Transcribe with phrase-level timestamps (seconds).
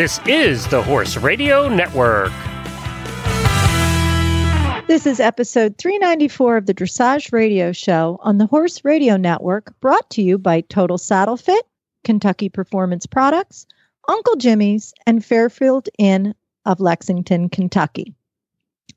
[0.00, 2.32] This is the Horse Radio Network.
[4.88, 10.08] This is episode 394 of the Dressage Radio Show on the Horse Radio Network, brought
[10.12, 11.66] to you by Total Saddle Fit,
[12.02, 13.66] Kentucky Performance Products,
[14.08, 18.14] Uncle Jimmy's, and Fairfield Inn of Lexington, Kentucky.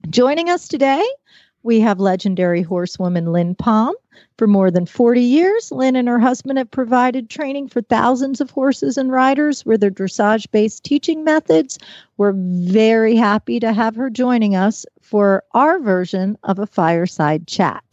[0.09, 1.03] Joining us today,
[1.63, 3.95] we have legendary horsewoman Lynn Palm.
[4.37, 8.51] For more than 40 years, Lynn and her husband have provided training for thousands of
[8.51, 11.79] horses and riders with their dressage based teaching methods.
[12.17, 17.83] We're very happy to have her joining us for our version of a fireside chat.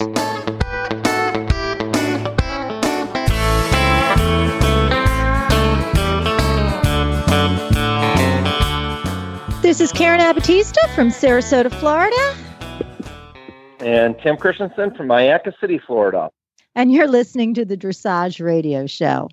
[9.62, 12.39] This is Karen Abatista from Sarasota, Florida.
[13.80, 16.30] And Tim Christensen from Myakka City, Florida.
[16.74, 19.28] And you're listening to the Dressage Radio Show.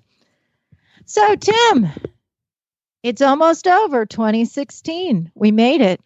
[1.04, 1.88] So, Tim,
[3.02, 5.30] it's almost over 2016.
[5.34, 6.00] We made it.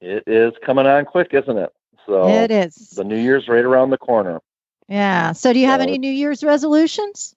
[0.00, 1.72] It is coming on quick, isn't it?
[2.06, 2.90] So it is.
[2.90, 4.40] The New Year's right around the corner.
[4.88, 5.32] Yeah.
[5.32, 7.34] So, do you have any New Year's resolutions?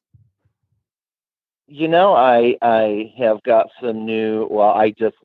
[1.67, 4.47] You know, I I have got some new.
[4.49, 5.15] Well, I just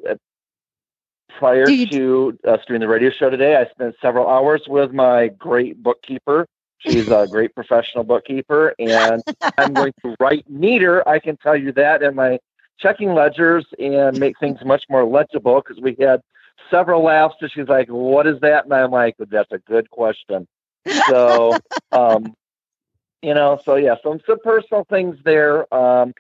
[1.37, 5.29] uh, prior to us doing the radio show today, I spent several hours with my
[5.29, 6.47] great bookkeeper.
[6.79, 9.23] She's a great professional bookkeeper, and
[9.59, 11.07] I'm going to write neater.
[11.09, 12.39] I can tell you that in my
[12.79, 16.21] checking ledgers and make things much more legible because we had
[16.71, 17.37] several laughs.
[17.41, 20.47] And she's like, "What is that?" And I'm like, "That's a good question."
[21.09, 21.59] So,
[21.93, 22.35] um,
[23.23, 25.73] you know, so yeah, some some personal things there.
[25.75, 26.13] Um,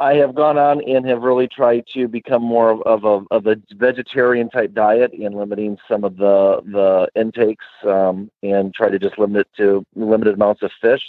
[0.00, 3.56] I have gone on and have really tried to become more of a of a
[3.72, 9.18] vegetarian type diet and limiting some of the the intakes um, and try to just
[9.18, 11.02] limit it to limited amounts of fish.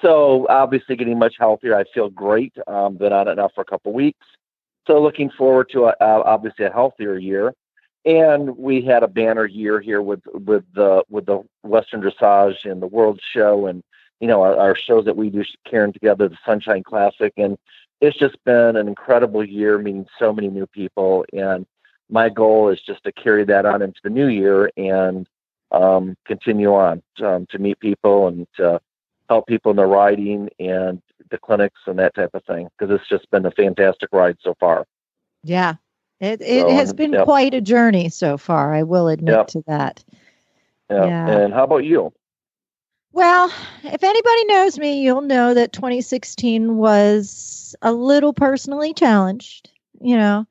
[0.00, 1.76] So obviously getting much healthier.
[1.76, 2.52] I feel great.
[2.66, 4.26] Um, been on it now for a couple weeks.
[4.88, 7.54] So looking forward to a, obviously a healthier year.
[8.04, 12.82] And we had a banner year here with with the with the Western Dressage and
[12.82, 13.84] the World Show and
[14.18, 17.56] you know our, our shows that we do Karen together, the Sunshine Classic and
[18.02, 21.24] it's just been an incredible year, meeting so many new people.
[21.32, 21.64] And
[22.10, 25.26] my goal is just to carry that on into the new year and
[25.70, 28.80] um, continue on um, to meet people and to
[29.28, 32.68] help people in their riding and the clinics and that type of thing.
[32.76, 34.84] Because it's just been a fantastic ride so far.
[35.44, 35.74] Yeah,
[36.20, 37.24] it it so, has been yep.
[37.24, 38.74] quite a journey so far.
[38.74, 39.46] I will admit yep.
[39.48, 40.04] to that.
[40.90, 41.06] Yep.
[41.06, 41.28] Yeah.
[41.28, 42.12] And how about you?
[43.12, 43.52] Well,
[43.84, 50.46] if anybody knows me, you'll know that 2016 was a little personally challenged, you know,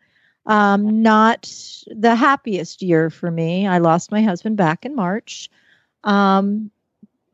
[0.45, 1.51] um, not
[1.87, 3.67] the happiest year for me.
[3.67, 5.49] I lost my husband back in March.
[6.03, 6.71] Um,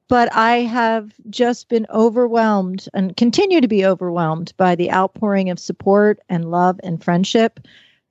[0.08, 5.60] but I have just been overwhelmed and continue to be overwhelmed by the outpouring of
[5.60, 7.60] support and love and friendship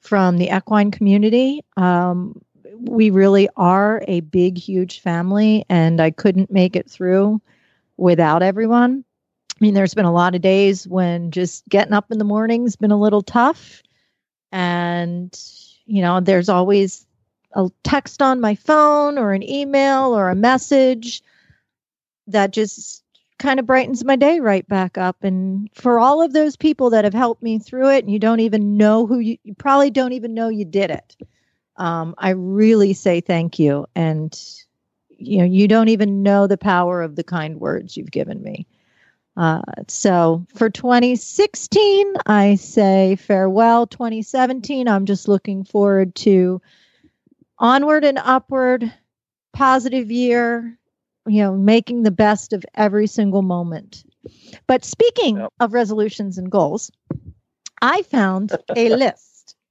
[0.00, 1.65] from the equine community.
[1.78, 2.43] Um,
[2.81, 7.41] we really are a big, huge family, and I couldn't make it through
[7.97, 9.04] without everyone.
[9.50, 12.76] I mean, there's been a lot of days when just getting up in the morning's
[12.76, 13.82] been a little tough.
[14.53, 15.38] And,
[15.87, 17.06] you know, there's always
[17.53, 21.22] a text on my phone or an email or a message
[22.26, 23.03] that just
[23.38, 25.25] kind of brightens my day right back up.
[25.25, 28.41] And for all of those people that have helped me through it, and you don't
[28.41, 31.16] even know who you, you probably don't even know you did it
[31.76, 33.87] um, I really say thank you.
[33.94, 34.38] And,
[35.09, 38.66] you know, you don't even know the power of the kind words you've given me.
[39.37, 43.87] Uh, so for 2016, I say farewell.
[43.87, 46.62] 2017, I'm just looking forward to
[47.59, 48.91] onward and upward,
[49.53, 50.78] positive year,
[51.26, 54.04] you know, making the best of every single moment.
[54.66, 55.53] But speaking yep.
[55.60, 56.91] of resolutions and goals,
[57.82, 59.25] I found a list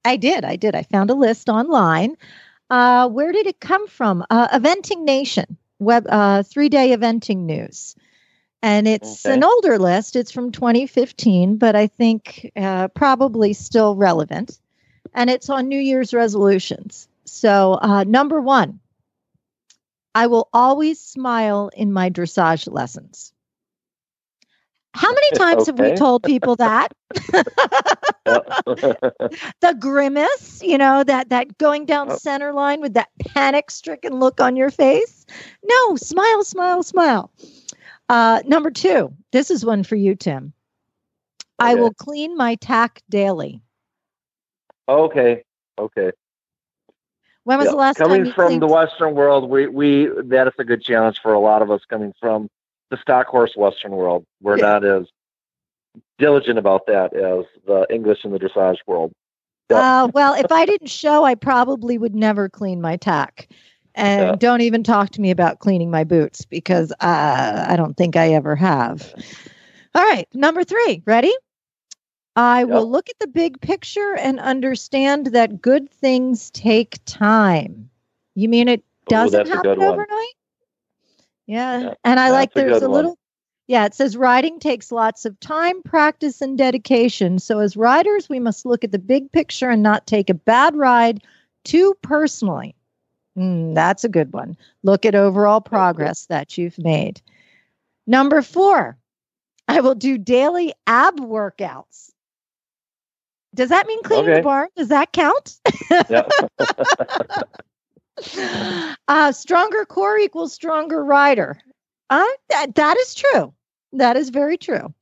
[0.06, 0.44] I did.
[0.44, 0.74] I did.
[0.74, 2.16] I found a list online.
[2.70, 4.24] Uh, where did it come from?
[4.30, 7.96] Uh, Eventing Nation, web uh, three day eventing news.
[8.62, 9.34] And it's okay.
[9.34, 10.16] an older list.
[10.16, 14.58] It's from 2015, but I think uh, probably still relevant.
[15.12, 17.08] And it's on New Year's resolutions.
[17.24, 18.80] So, uh, number one,
[20.14, 23.32] I will always smile in my dressage lessons.
[24.96, 25.82] How many times okay.
[25.82, 26.88] have we told people that?
[29.60, 32.16] the grimace, you know, that that going down oh.
[32.16, 35.26] center line with that panic-stricken look on your face.
[35.62, 37.30] No, smile, smile, smile.
[38.08, 40.54] Uh, number two, this is one for you, Tim.
[41.60, 41.70] Okay.
[41.70, 43.60] I will clean my tack daily.
[44.88, 45.44] Okay.
[45.78, 46.12] Okay.
[47.44, 47.72] When was yeah.
[47.72, 49.50] the last coming time from cleaned- the Western world?
[49.50, 52.48] We we that is a good challenge for a lot of us coming from
[52.90, 54.24] the stock horse Western world.
[54.40, 54.78] We're yeah.
[54.78, 55.06] not as
[56.18, 59.12] diligent about that as the English in the dressage world.
[59.70, 60.04] Yeah.
[60.04, 63.48] Uh, well, if I didn't show, I probably would never clean my tack.
[63.94, 64.36] And yeah.
[64.36, 68.34] don't even talk to me about cleaning my boots because uh, I don't think I
[68.34, 69.14] ever have.
[69.94, 71.34] All right, number three, ready?
[72.36, 72.68] I yep.
[72.68, 77.88] will look at the big picture and understand that good things take time.
[78.34, 80.34] You mean it doesn't happen overnight?
[81.46, 81.80] Yeah.
[81.80, 81.94] yeah.
[82.04, 83.18] And I that's like there's a, a little
[83.68, 87.40] yeah, it says writing takes lots of time, practice, and dedication.
[87.40, 90.76] So, as writers, we must look at the big picture and not take a bad
[90.76, 91.22] ride
[91.64, 92.76] too personally.
[93.36, 94.56] Mm, that's a good one.
[94.84, 97.20] Look at overall progress that you've made.
[98.06, 98.96] Number four,
[99.66, 102.10] I will do daily ab workouts.
[103.54, 104.38] Does that mean cleaning okay.
[104.38, 104.68] the barn?
[104.76, 105.58] Does that count?
[109.08, 111.58] uh, stronger core equals stronger rider.
[112.10, 113.52] Uh, that, that is true.
[113.92, 114.94] That is very true.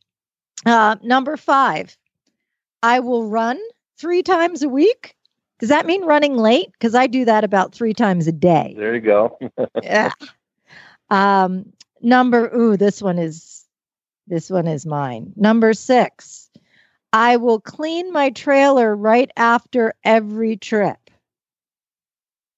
[0.67, 1.97] Uh, number five,
[2.83, 3.59] I will run
[3.99, 5.17] three times a week.
[5.59, 6.73] Does that mean running late?
[6.73, 8.75] Because I do that about three times a day.
[8.77, 9.39] There you go.
[9.83, 10.13] yeah.
[11.11, 13.65] Um, number, ooh, this one is
[14.27, 15.33] this one is mine.
[15.37, 16.51] Number six,
[17.13, 20.99] I will clean my trailer right after every trip.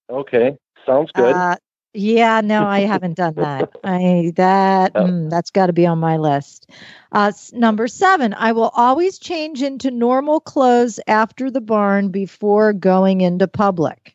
[0.08, 1.34] Okay, sounds good.
[1.34, 1.56] Uh,
[1.94, 3.70] yeah, no, I haven't done that.
[3.82, 5.04] I that oh.
[5.04, 6.70] mm, that's got to be on my list.
[7.12, 13.22] Uh, number seven, I will always change into normal clothes after the barn before going
[13.22, 14.14] into public.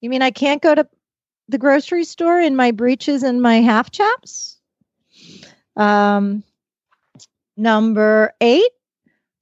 [0.00, 0.88] You mean I can't go to
[1.50, 4.56] the grocery store in my breeches and my half chaps?
[5.76, 6.44] Um,
[7.56, 8.70] number eight,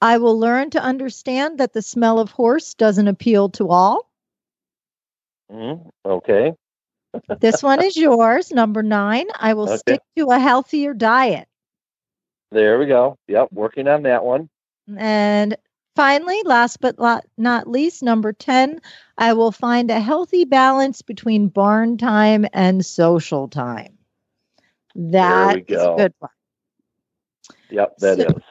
[0.00, 4.07] I will learn to understand that the smell of horse doesn't appeal to all.
[5.50, 6.54] Mm, okay
[7.40, 8.50] this one is yours.
[8.50, 9.26] Number nine.
[9.38, 9.78] I will okay.
[9.78, 11.48] stick to a healthier diet.
[12.50, 13.18] There we go.
[13.28, 14.48] Yep, working on that one.
[14.96, 15.56] And
[15.96, 16.96] finally, last but
[17.36, 18.80] not least, number 10,
[19.18, 23.98] I will find a healthy balance between barn time and social time.
[24.94, 26.30] That is a good one.
[27.70, 28.42] Yep, that so, is.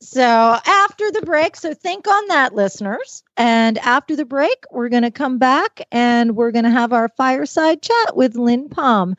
[0.00, 3.24] So after the break, so think on that, listeners.
[3.36, 7.08] And after the break, we're going to come back and we're going to have our
[7.08, 9.16] fireside chat with Lynn Palm.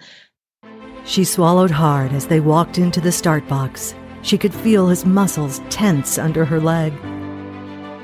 [1.04, 3.94] She swallowed hard as they walked into the start box.
[4.22, 6.94] She could feel his muscles tense under her leg.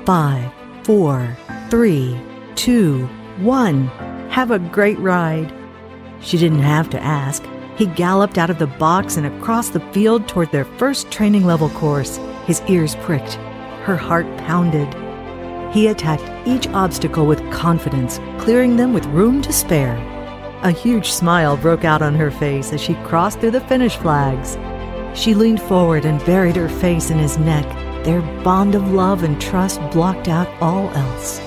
[0.05, 0.51] Five,
[0.83, 1.35] four,
[1.69, 2.19] three,
[2.55, 3.05] two,
[3.37, 3.87] one.
[4.29, 5.53] Have a great ride.
[6.19, 7.43] She didn't have to ask.
[7.77, 11.69] He galloped out of the box and across the field toward their first training level
[11.69, 12.19] course.
[12.45, 13.33] His ears pricked.
[13.83, 14.93] Her heart pounded.
[15.73, 19.97] He attacked each obstacle with confidence, clearing them with room to spare.
[20.63, 24.57] A huge smile broke out on her face as she crossed through the finish flags.
[25.19, 27.65] She leaned forward and buried her face in his neck.
[28.05, 31.39] Their bond of love and trust blocked out all else.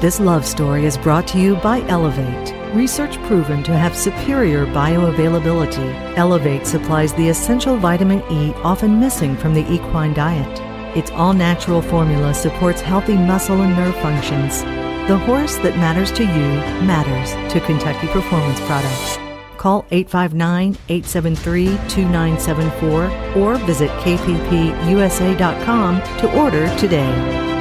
[0.00, 6.16] This love story is brought to you by Elevate, research proven to have superior bioavailability.
[6.16, 10.60] Elevate supplies the essential vitamin E often missing from the equine diet.
[10.96, 14.62] Its all natural formula supports healthy muscle and nerve functions.
[15.08, 16.48] The horse that matters to you
[16.86, 19.18] matters to Kentucky Performance Products.
[19.56, 27.51] Call 859 873 2974 or visit kppusa.com to order today.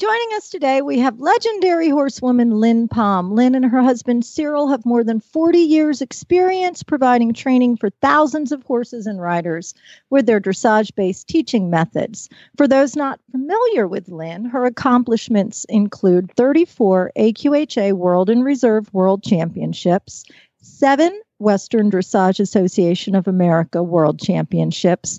[0.00, 3.34] Joining us today, we have legendary horsewoman Lynn Palm.
[3.34, 8.50] Lynn and her husband Cyril have more than 40 years' experience providing training for thousands
[8.50, 9.74] of horses and riders
[10.08, 12.30] with their dressage based teaching methods.
[12.56, 19.22] For those not familiar with Lynn, her accomplishments include 34 AQHA World and Reserve World
[19.22, 20.24] Championships,
[20.62, 25.18] seven Western Dressage Association of America World Championships,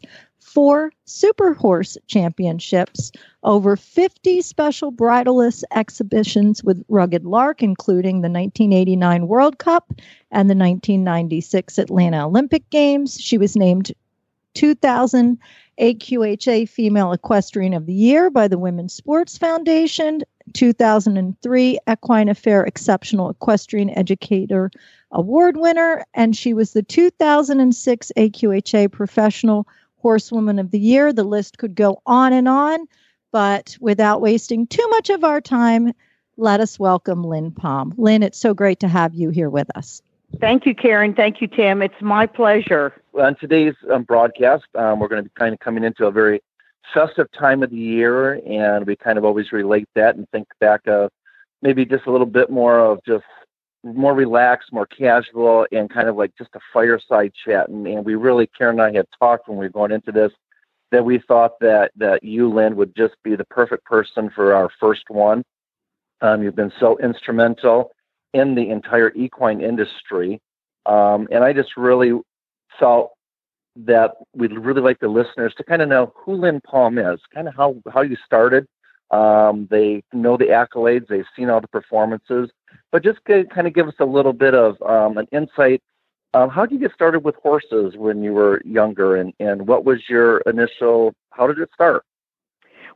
[0.53, 3.11] four Super Horse Championships,
[3.43, 9.93] over 50 special bridleless exhibitions with Rugged Lark, including the 1989 World Cup
[10.31, 13.19] and the 1996 Atlanta Olympic Games.
[13.19, 13.93] She was named
[14.53, 15.37] 2000
[15.79, 20.21] AQHA Female Equestrian of the Year by the Women's Sports Foundation,
[20.53, 24.69] 2003 Equine Affaire Exceptional Equestrian Educator
[25.13, 29.65] Award winner, and she was the 2006 AQHA Professional
[30.01, 31.13] Horsewoman of the Year.
[31.13, 32.87] The list could go on and on,
[33.31, 35.93] but without wasting too much of our time,
[36.37, 37.93] let us welcome Lynn Palm.
[37.97, 40.01] Lynn, it's so great to have you here with us.
[40.39, 41.13] Thank you, Karen.
[41.13, 41.81] Thank you, Tim.
[41.81, 42.93] It's my pleasure.
[43.19, 46.41] On today's um, broadcast, um, we're going to be kind of coming into a very
[46.93, 50.81] festive time of the year, and we kind of always relate that and think back
[50.87, 51.11] of
[51.61, 53.25] maybe just a little bit more of just
[53.83, 57.69] more relaxed, more casual, and kind of like just a fireside chat.
[57.69, 60.31] And, and we really, Karen and I had talked when we were going into this
[60.91, 64.69] that we thought that that you, Lynn, would just be the perfect person for our
[64.79, 65.43] first one.
[66.21, 67.91] Um, you've been so instrumental
[68.33, 70.39] in the entire equine industry,
[70.85, 72.19] um, and I just really
[72.79, 73.13] felt
[73.75, 77.47] that we'd really like the listeners to kind of know who Lynn Palm is, kind
[77.47, 78.67] of how how you started.
[79.11, 82.49] Um, they know the accolades, they've seen all the performances,
[82.91, 85.81] but just kind of give us a little bit of um, an insight
[86.33, 89.83] um, how did you get started with horses when you were younger, and, and what
[89.83, 91.13] was your initial?
[91.31, 92.05] How did it start?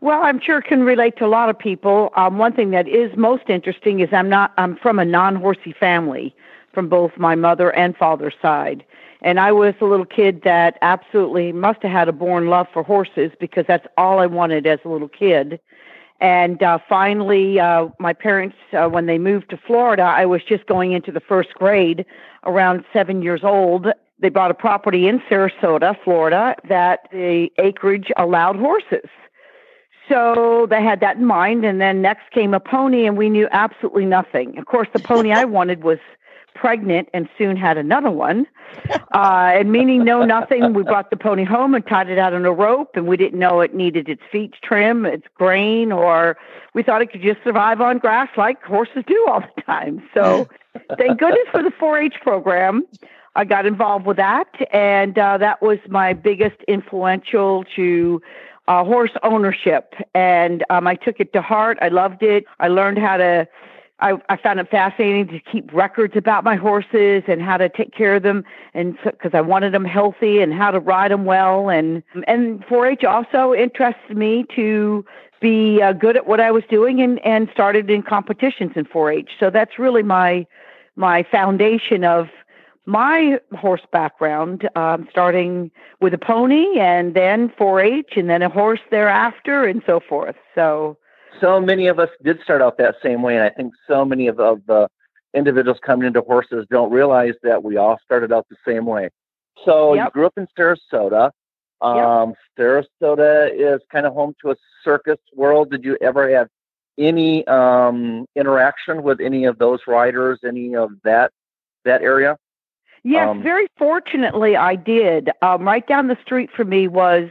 [0.02, 2.12] Well, I'm sure it can relate to a lot of people.
[2.16, 6.34] Um, one thing that is most interesting is I'm not I'm from a non-horsey family,
[6.74, 8.86] from both my mother and father's side,
[9.22, 12.84] and I was a little kid that absolutely must have had a born love for
[12.84, 15.60] horses because that's all I wanted as a little kid.
[16.20, 20.66] And uh, finally, uh, my parents, uh, when they moved to Florida, I was just
[20.66, 22.06] going into the first grade,
[22.46, 23.88] around seven years old.
[24.20, 29.10] They bought a property in Sarasota, Florida, that the acreage allowed horses.
[30.08, 31.66] So they had that in mind.
[31.66, 34.58] And then next came a pony, and we knew absolutely nothing.
[34.58, 36.00] Of course, the pony I wanted was
[36.56, 38.48] pregnant and soon had another one.
[39.14, 42.46] Uh, and meaning no nothing, we brought the pony home and tied it out on
[42.46, 46.38] a rope, and we didn't know it needed its feet trim, its grain, or
[46.74, 50.04] we thought it could just survive on grass like horses do all the time.
[50.14, 50.48] So
[50.98, 52.86] thank goodness for the 4 H program.
[53.36, 58.22] I got involved with that, and uh, that was my biggest influential to
[58.68, 59.94] uh, horse ownership.
[60.14, 61.78] And um, I took it to heart.
[61.82, 62.46] I loved it.
[62.60, 63.48] I learned how to
[64.00, 67.94] I, I found it fascinating to keep records about my horses and how to take
[67.94, 71.24] care of them, and because so, I wanted them healthy and how to ride them
[71.24, 75.06] well, and and 4-H also interested me to
[75.40, 79.32] be uh, good at what I was doing, and and started in competitions in 4-H.
[79.40, 80.46] So that's really my
[80.98, 82.28] my foundation of
[82.86, 85.72] my horse background, um, starting
[86.02, 90.36] with a pony and then 4-H and then a horse thereafter and so forth.
[90.54, 90.98] So
[91.42, 94.28] so many of us did start out that same way, and I think so many
[94.28, 94.88] of, of the
[95.34, 99.10] individuals coming into horses don't realize that we all started out the same way.
[99.64, 100.08] So yep.
[100.08, 101.32] you grew up in Sarasota.
[101.82, 102.86] Um, yep.
[103.04, 105.72] Sarasota is kind of home to a circus world.
[105.72, 106.48] Did you ever have
[106.98, 111.32] any um, interaction with any of those riders, any of that
[111.84, 112.38] that area?
[113.04, 115.30] Yes, um, very fortunately, I did.
[115.42, 117.30] Um, right down the street from me was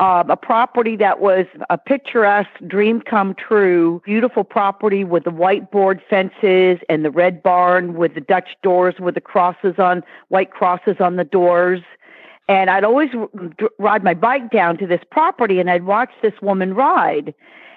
[0.00, 6.00] um, a property that was a picturesque dream come true, beautiful property with the whiteboard
[6.10, 10.96] fences and the red barn with the Dutch doors with the crosses on white crosses
[10.98, 11.80] on the doors.
[12.48, 13.10] And I'd always
[13.78, 17.32] ride my bike down to this property and I'd watch this woman ride.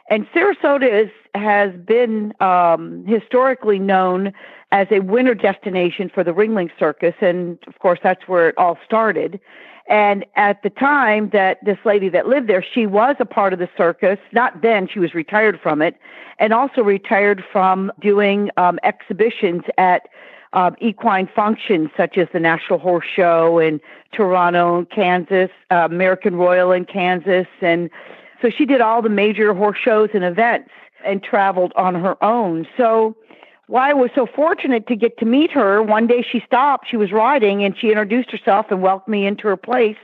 [0.10, 4.34] And Sarasota is, has been um, historically known
[4.72, 7.14] as a winter destination for the Ringling Circus.
[7.22, 9.40] And of course, that's where it all started.
[9.88, 13.60] And at the time that this lady that lived there, she was a part of
[13.60, 14.20] the circus.
[14.34, 15.98] Not then, she was retired from it,
[16.39, 20.10] and also retired from doing um, exhibitions at
[20.53, 23.79] um, equine functions such as the National Horse Show in
[24.12, 27.48] Toronto, Kansas, uh, American Royal in Kansas.
[27.62, 27.89] And
[28.41, 30.70] so she did all the major horse shows and events
[31.06, 32.67] and traveled on her own.
[32.75, 33.15] So
[33.68, 35.84] why I was so fortunate to get to meet her.
[35.84, 39.48] One day she stopped, she was riding, and she introduced herself and welcomed me into
[39.48, 39.98] her place.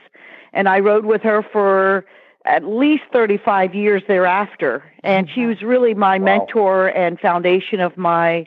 [0.51, 2.05] And I rode with her for
[2.46, 4.84] at least 35 years thereafter.
[5.03, 6.25] And she was really my wow.
[6.25, 8.46] mentor and foundation of my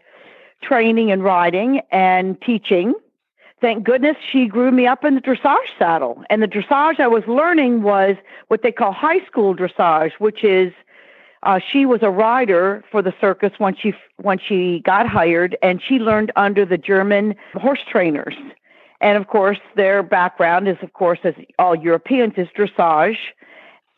[0.63, 2.95] training and riding and teaching.
[3.63, 6.23] Thank goodness she grew me up in the dressage saddle.
[6.29, 8.17] And the dressage I was learning was
[8.49, 10.73] what they call high school dressage, which is
[11.43, 15.81] uh, she was a rider for the circus when she when she got hired, and
[15.83, 18.35] she learned under the German horse trainers.
[19.01, 23.19] And of course, their background is, of course, as all Europeans, is dressage.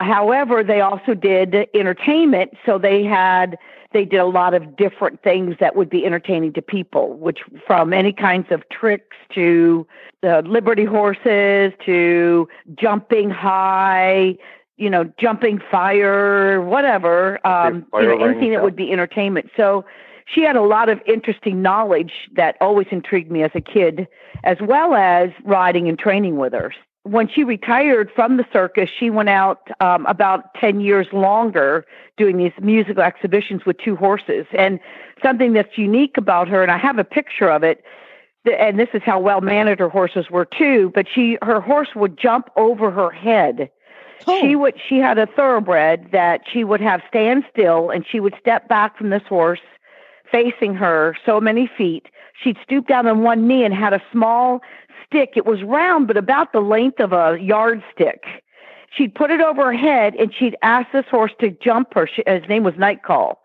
[0.00, 3.58] However, they also did entertainment, so they had
[3.92, 7.92] they did a lot of different things that would be entertaining to people, which from
[7.92, 9.86] any kinds of tricks to
[10.20, 14.36] the Liberty horses to jumping high
[14.78, 19.50] you know, jumping fire, whatever, um, you know, anything that would be entertainment.
[19.56, 19.84] So
[20.32, 24.06] she had a lot of interesting knowledge that always intrigued me as a kid,
[24.44, 26.72] as well as riding and training with her.
[27.02, 31.84] When she retired from the circus, she went out um, about 10 years longer
[32.16, 34.46] doing these musical exhibitions with two horses.
[34.56, 34.78] And
[35.22, 37.82] something that's unique about her, and I have a picture of it,
[38.44, 42.18] and this is how well mannered her horses were too, but she her horse would
[42.18, 43.70] jump over her head
[44.26, 44.40] Oh.
[44.40, 48.34] She would she had a thoroughbred that she would have stand still and she would
[48.40, 49.60] step back from this horse
[50.30, 52.06] facing her so many feet.
[52.42, 54.60] She'd stoop down on one knee and had a small
[55.06, 55.32] stick.
[55.36, 58.24] It was round, but about the length of a yardstick.
[58.90, 62.06] She'd put it over her head and she'd ask this horse to jump her.
[62.06, 63.40] She, his name was Night Call.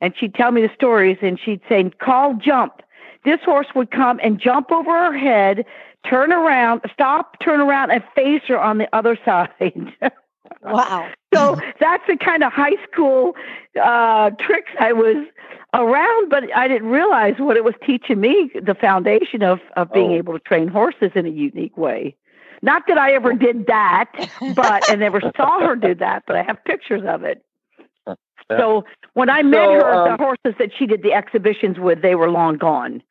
[0.00, 2.82] And she'd tell me the stories and she'd say, Call, jump.
[3.24, 5.66] This horse would come and jump over her head,
[6.08, 9.50] turn around, stop, turn around, and face her on the other side.
[10.62, 11.08] wow.
[11.34, 13.34] so that's the kind of high school
[13.82, 15.26] uh, tricks I was
[15.74, 20.12] around, but I didn't realize what it was teaching me the foundation of, of being
[20.12, 20.16] oh.
[20.16, 22.16] able to train horses in a unique way.
[22.62, 24.10] Not that I ever did that,
[24.54, 27.42] but I never saw her do that, but I have pictures of it.
[28.58, 32.02] So when I met so, her, um, the horses that she did the exhibitions with,
[32.02, 33.02] they were long gone.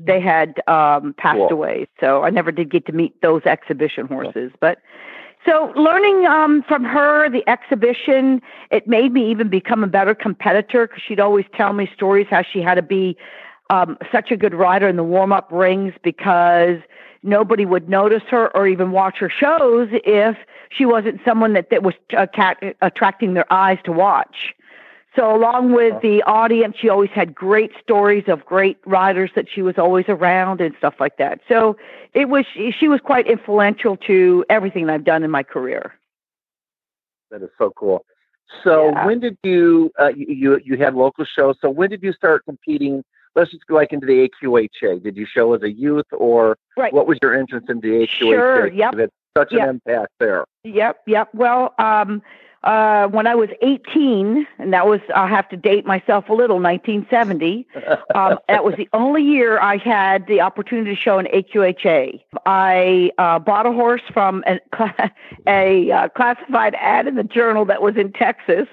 [0.00, 1.50] They had um, passed cool.
[1.50, 4.52] away, so I never did get to meet those exhibition horses.
[4.60, 4.78] But
[5.44, 8.40] so learning um, from her, the exhibition,
[8.70, 12.42] it made me even become a better competitor because she'd always tell me stories how
[12.42, 13.16] she had to be
[13.70, 16.78] um, such a good rider in the warm up rings because
[17.22, 20.36] nobody would notice her or even watch her shows if
[20.70, 21.94] she wasn't someone that, that was
[22.80, 24.54] attracting their eyes to watch.
[25.18, 29.62] So, along with the audience, she always had great stories of great riders that she
[29.62, 31.40] was always around and stuff like that.
[31.48, 31.76] So,
[32.14, 35.94] it was she was quite influential to everything I've done in my career.
[37.32, 38.04] That is so cool.
[38.62, 39.06] So, yeah.
[39.06, 41.56] when did you uh, you you had local shows?
[41.60, 43.02] So, when did you start competing?
[43.34, 45.02] Let's just go like into the AQHA.
[45.02, 46.92] Did you show as a youth, or right.
[46.92, 48.18] what was your entrance into the AQHA?
[48.18, 48.72] Sure.
[48.72, 48.94] Yep.
[49.36, 49.62] Such yep.
[49.62, 50.44] an impact there.
[50.62, 51.02] Yep.
[51.06, 51.34] Yep.
[51.34, 52.22] Well, um,
[52.64, 56.56] uh, when I was 18, and that was, I'll have to date myself a little,
[56.56, 57.66] 1970.
[58.14, 62.20] Um, that was the only year I had the opportunity to show an AQHA.
[62.46, 64.58] I uh, bought a horse from a,
[65.46, 68.66] a uh, classified ad in the journal that was in Texas.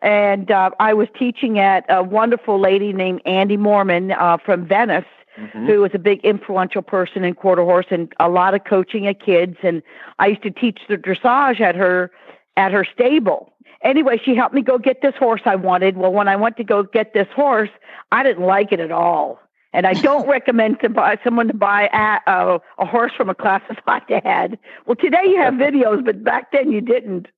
[0.00, 5.04] And uh, I was teaching at a wonderful lady named Andy Mormon uh, from Venice.
[5.38, 5.66] Mm-hmm.
[5.66, 9.20] who was a big influential person in quarter horse and a lot of coaching of
[9.20, 9.56] kids.
[9.62, 9.84] And
[10.18, 12.10] I used to teach the dressage at her
[12.58, 13.52] at her stable.
[13.82, 15.96] Anyway, she helped me go get this horse I wanted.
[15.96, 17.70] Well, when I went to go get this horse,
[18.10, 19.38] I didn't like it at all.
[19.72, 23.34] And I don't recommend to buy someone to buy a, a, a horse from a
[23.34, 24.58] classified ad.
[24.86, 27.28] Well, today you have videos, but back then you didn't.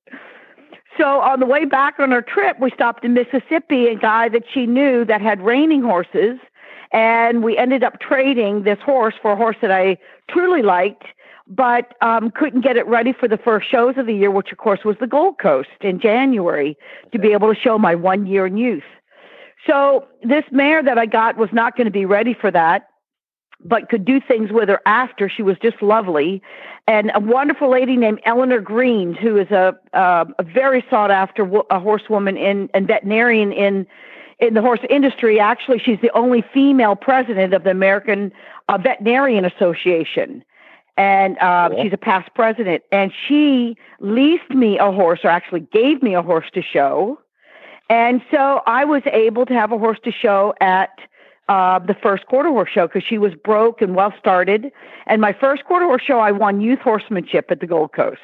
[0.97, 3.87] So on the way back on our trip, we stopped in Mississippi.
[3.87, 6.39] A guy that she knew that had reining horses,
[6.91, 9.97] and we ended up trading this horse for a horse that I
[10.29, 11.05] truly liked
[11.51, 14.57] but um, couldn't get it ready for the first shows of the year, which of
[14.57, 16.77] course was the Gold Coast in January,
[17.11, 18.83] to be able to show my one year in youth.
[19.67, 22.87] So this mare that I got was not going to be ready for that,
[23.63, 25.27] but could do things with her after.
[25.27, 26.41] She was just lovely,
[26.87, 31.43] and a wonderful lady named Eleanor Green, who is a uh, a very sought after
[31.43, 33.85] wo- a horsewoman in and veterinarian in
[34.39, 35.37] in the horse industry.
[35.37, 38.31] Actually, she's the only female president of the American
[38.69, 40.43] uh, Veterinarian Association
[41.01, 41.37] and
[41.71, 41.83] cool.
[41.83, 42.83] she's a past president.
[42.91, 47.19] And she leased me a horse, or actually gave me a horse to show.
[47.89, 50.91] And so I was able to have a horse to show at
[51.49, 54.71] uh, the first quarter horse show because she was broke and well started.
[55.07, 58.21] And my first quarter horse show, I won youth horsemanship at the Gold Coast,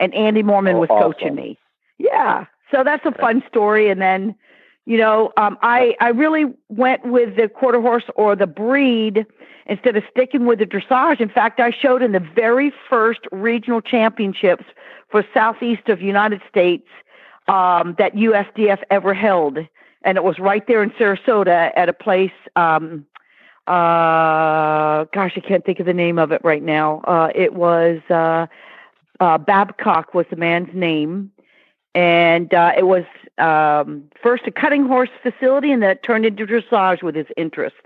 [0.00, 1.12] and Andy Mormon oh, was awesome.
[1.12, 1.58] coaching me.
[1.98, 3.90] Yeah, so that's a fun story.
[3.90, 4.34] And then,
[4.86, 9.26] you know, um, I I really went with the quarter horse or the breed
[9.66, 11.20] instead of sticking with the dressage.
[11.20, 14.64] In fact, I showed in the very first regional championships
[15.08, 16.86] for southeast of United States
[17.48, 19.58] um, that USDF ever held,
[20.02, 22.32] and it was right there in Sarasota at a place.
[22.56, 23.06] Um,
[23.66, 27.00] uh, gosh, I can't think of the name of it right now.
[27.04, 28.46] Uh, it was uh,
[29.20, 31.30] uh, Babcock was the man's name,
[31.94, 33.04] and uh, it was
[33.38, 37.76] um, first a cutting horse facility, and then it turned into dressage with his interest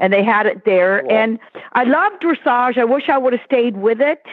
[0.00, 1.02] and they had it there.
[1.02, 1.12] Cool.
[1.12, 1.38] And
[1.74, 2.78] I love dressage.
[2.78, 4.24] I wish I would have stayed with it.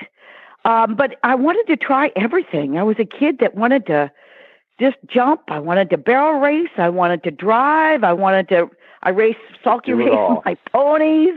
[0.65, 2.77] Um, but I wanted to try everything.
[2.77, 4.11] I was a kid that wanted to
[4.79, 5.41] just jump.
[5.49, 6.69] I wanted to barrel race.
[6.77, 8.03] I wanted to drive.
[8.03, 8.69] I wanted to.
[9.03, 10.09] I raced sulky race
[10.45, 11.35] my ponies.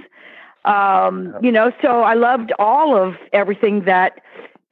[0.64, 4.20] Um, you know, so I loved all of everything that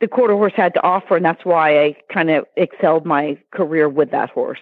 [0.00, 3.88] the quarter horse had to offer, and that's why I kind of excelled my career
[3.88, 4.60] with that horse.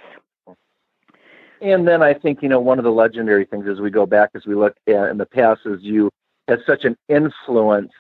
[1.61, 4.31] And then I think, you know, one of the legendary things as we go back,
[4.35, 6.11] as we look at in the past, is you
[6.49, 7.93] had such an influence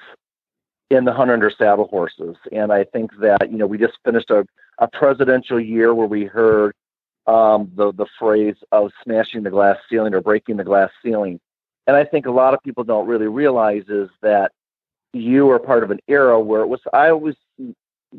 [0.90, 2.36] in the hunter under saddle horses.
[2.52, 4.46] And I think that, you know, we just finished a,
[4.78, 6.74] a presidential year where we heard
[7.26, 11.40] um, the, the phrase of smashing the glass ceiling or breaking the glass ceiling.
[11.86, 14.52] And I think a lot of people don't really realize is that
[15.20, 17.34] you are part of an era where it was, I always,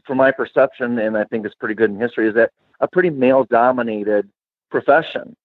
[0.05, 3.09] from my perception, and I think it's pretty good in history, is that a pretty
[3.09, 4.29] male dominated
[4.69, 5.35] profession.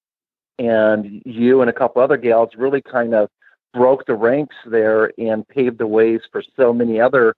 [0.58, 3.28] and you and a couple other gals really kind of
[3.72, 7.34] broke the ranks there and paved the ways for so many other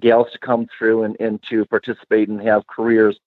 [0.00, 3.18] gals to come through and, and to participate and have careers.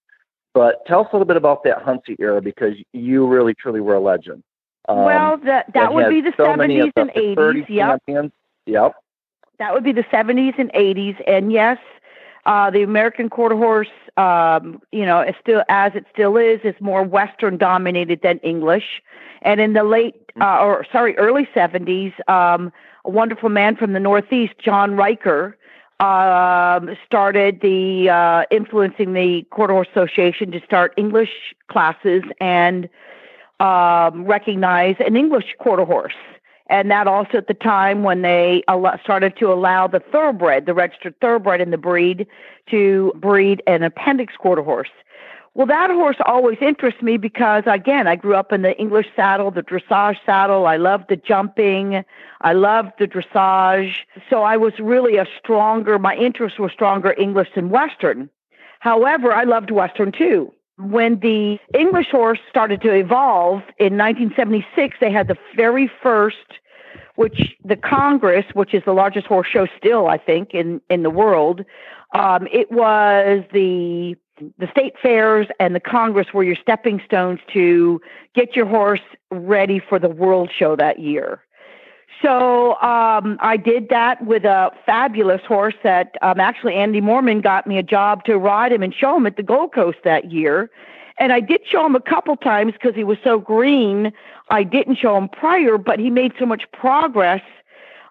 [0.54, 3.96] But tell us a little bit about that Hunt era because you really truly were
[3.96, 4.44] a legend.
[4.90, 7.70] Um, well, that that would be the so 70s and 80s.
[7.70, 7.88] Yep.
[8.06, 8.32] Champions.
[8.66, 8.96] Yep.
[9.60, 11.22] That would be the 70s and 80s.
[11.28, 11.78] And yes,
[12.46, 16.76] uh, the American quarter horse, um, you know, it's still as it still is, is
[16.80, 19.02] more Western dominated than English.
[19.44, 20.42] And in the late, mm-hmm.
[20.42, 22.72] uh, or sorry, early 70s, um,
[23.06, 25.58] a wonderful man from the Northeast, John Riker,
[26.00, 32.90] um, started the uh, influencing the Quarter Horse Association to start English classes and
[33.60, 36.16] um, recognize an English quarter horse.
[36.72, 38.64] And that also at the time when they
[39.04, 42.26] started to allow the thoroughbred, the registered thoroughbred in the breed,
[42.70, 44.90] to breed an appendix quarter horse.
[45.54, 49.52] Well, that horse always interests me because, again, I grew up in the English saddle,
[49.52, 50.66] the dressage saddle.
[50.66, 52.06] I loved the jumping.
[52.40, 53.94] I loved the dressage.
[54.30, 58.30] So I was really a stronger, my interests were stronger English than Western.
[58.80, 60.54] However, I loved Western too.
[60.78, 66.38] When the English horse started to evolve in 1976, they had the very first,
[67.16, 71.10] which the Congress, which is the largest horse show still, I think, in, in the
[71.10, 71.62] world,
[72.14, 74.16] um, it was the
[74.58, 78.02] the state fairs and the Congress were your stepping stones to
[78.34, 81.44] get your horse ready for the world show that year.
[82.22, 87.66] So um, I did that with a fabulous horse that um, actually Andy Mormon got
[87.66, 90.70] me a job to ride him and show him at the Gold Coast that year.
[91.18, 94.14] And I did show him a couple times because he was so green.
[94.50, 97.42] I didn't show him prior, but he made so much progress.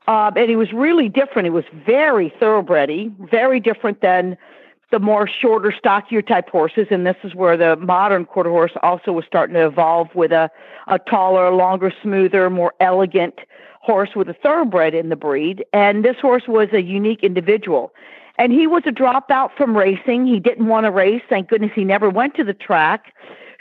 [0.09, 1.47] Uh, and he was really different.
[1.47, 4.37] He was very thoroughbredy, very different than
[4.91, 9.13] the more shorter, stockier type horses, and this is where the modern quarter horse also
[9.13, 10.51] was starting to evolve with a,
[10.89, 13.39] a taller, longer, smoother, more elegant
[13.81, 15.65] horse with a thoroughbred in the breed.
[15.73, 17.93] And this horse was a unique individual.
[18.39, 20.27] And he was a dropout from racing.
[20.27, 21.23] He didn't want to race.
[21.29, 23.13] Thank goodness he never went to the track.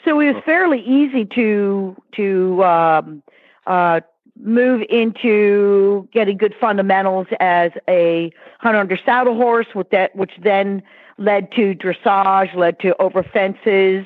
[0.05, 3.21] So it was fairly easy to to um,
[3.67, 3.99] uh,
[4.41, 10.81] move into getting good fundamentals as a hunter under saddle horse, with that, which then
[11.17, 14.05] led to dressage, led to over fences,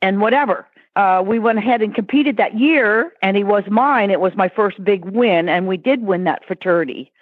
[0.00, 0.67] and whatever.
[0.98, 4.10] Uh, we went ahead and competed that year, and he was mine.
[4.10, 7.12] It was my first big win, and we did win that fraternity.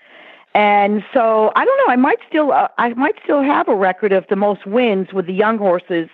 [0.55, 1.93] And so I don't know.
[1.93, 5.27] I might still uh, I might still have a record of the most wins with
[5.27, 6.09] the young horses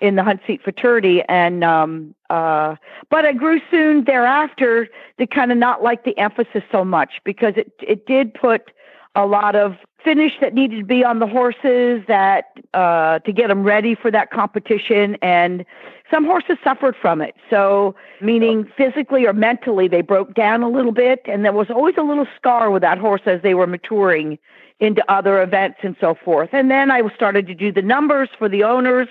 [0.00, 1.22] in the hunt seat fraternity.
[1.28, 2.74] And um, uh,
[3.08, 4.88] but I grew soon thereafter
[5.20, 8.72] to kind of not like the emphasis so much because it it did put
[9.14, 13.46] a lot of finish that needed to be on the horses that uh, to get
[13.46, 15.64] them ready for that competition and
[16.10, 17.34] some horses suffered from it.
[17.50, 21.96] So meaning physically or mentally they broke down a little bit and there was always
[21.98, 24.38] a little scar with that horse as they were maturing
[24.78, 26.50] into other events and so forth.
[26.52, 29.08] And then i started to do the numbers for the owners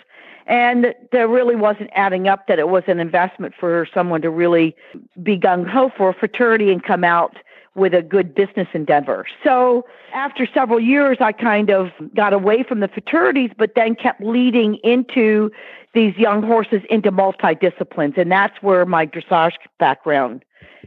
[0.48, 4.76] and there really wasn't adding up that it was an investment for someone to really
[5.24, 7.36] be gung ho for a fraternity and come out
[7.76, 9.26] with a good business endeavor.
[9.44, 14.22] So after several years, I kind of got away from the fraternities, but then kept
[14.22, 15.52] leading into
[15.94, 18.18] these young horses into multidisciplines.
[18.18, 20.44] And that's where my dressage background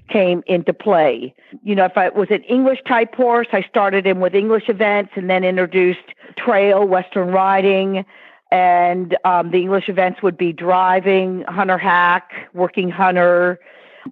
[0.08, 1.34] came into play.
[1.62, 5.12] You know, if I was an English type horse, I started in with English events
[5.16, 8.04] and then introduced trail, Western riding,
[8.50, 13.58] and um, the English events would be driving, hunter hack, working hunter,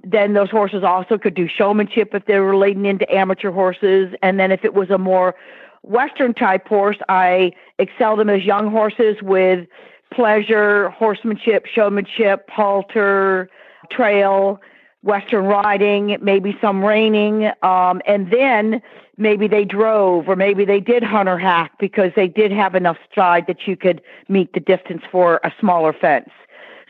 [0.05, 4.15] then those horses also could do showmanship if they were leading into amateur horses.
[4.23, 5.35] And then if it was a more
[5.83, 9.67] Western type horse, I excel them as young horses with
[10.13, 13.49] pleasure, horsemanship, showmanship, halter,
[13.91, 14.61] trail,
[15.03, 17.51] Western riding, maybe some reining.
[17.63, 18.83] Um, and then
[19.17, 23.47] maybe they drove or maybe they did hunter hack because they did have enough stride
[23.47, 26.31] that you could meet the distance for a smaller fence.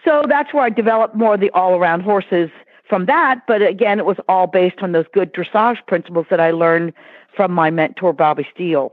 [0.05, 2.51] So that's where I developed more of the all around horses
[2.89, 3.43] from that.
[3.47, 6.93] But again, it was all based on those good dressage principles that I learned
[7.35, 8.93] from my mentor, Bobby Steele.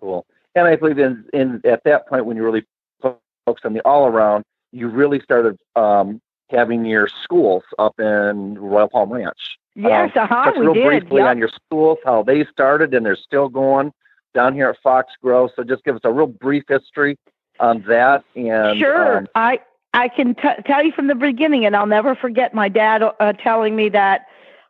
[0.00, 0.26] Cool.
[0.54, 2.64] And I believe in, in at that point when you really
[3.00, 8.88] focused on the all around, you really started um, having your schools up in Royal
[8.88, 9.58] Palm Ranch.
[9.74, 10.86] Yes, um, uh-huh, real did.
[10.86, 11.28] briefly yep.
[11.28, 13.92] on your schools, how they started and they're still going
[14.34, 15.50] down here at Fox Grove.
[15.54, 17.18] So just give us a real brief history
[17.60, 18.24] on that.
[18.34, 19.60] And sure, um, I
[19.96, 23.32] I can t- tell you from the beginning, and I'll never forget my dad uh,
[23.32, 24.26] telling me that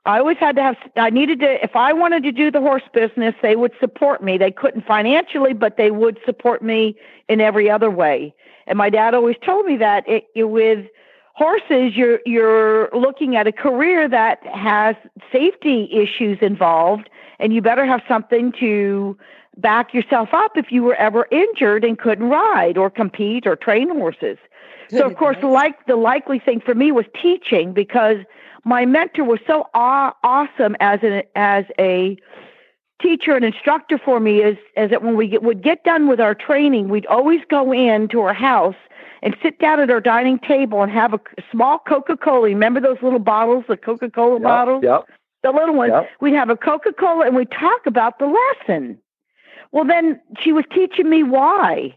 [0.06, 2.84] I always had to have, I needed to, if I wanted to do the horse
[2.92, 4.38] business, they would support me.
[4.38, 6.94] They couldn't financially, but they would support me
[7.28, 8.32] in every other way.
[8.68, 10.86] And my dad always told me that it, it with
[11.34, 14.94] horses, you're you're looking at a career that has
[15.32, 17.10] safety issues involved,
[17.40, 19.18] and you better have something to
[19.56, 23.90] back yourself up if you were ever injured and couldn't ride or compete or train
[23.90, 24.38] horses.
[24.90, 28.18] So of course, like the likely thing for me was teaching because
[28.64, 32.16] my mentor was so aw- awesome as an as a
[33.00, 36.20] teacher and instructor for me is is that when we get, would get done with
[36.20, 38.76] our training, we'd always go in to our house
[39.22, 41.20] and sit down at our dining table and have a
[41.50, 42.42] small Coca Cola.
[42.42, 45.04] Remember those little bottles, the Coca Cola Yep, bottles, Yep.
[45.42, 45.90] the little ones.
[45.92, 46.08] Yep.
[46.20, 48.98] We'd have a Coca Cola and we'd talk about the lesson.
[49.72, 51.96] Well, then she was teaching me why.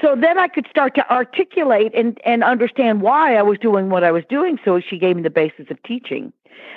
[0.00, 4.02] So then I could start to articulate and, and understand why I was doing what
[4.02, 4.58] I was doing.
[4.64, 6.32] So she gave me the basis of teaching.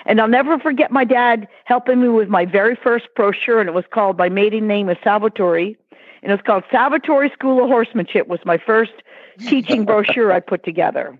[0.05, 3.73] And I'll never forget my dad helping me with my very first brochure, and it
[3.73, 5.75] was called my maiden name is Salvatore,
[6.21, 8.27] and it was called Salvatore School of Horsemanship.
[8.27, 8.91] Was my first
[9.39, 11.17] teaching brochure I put together.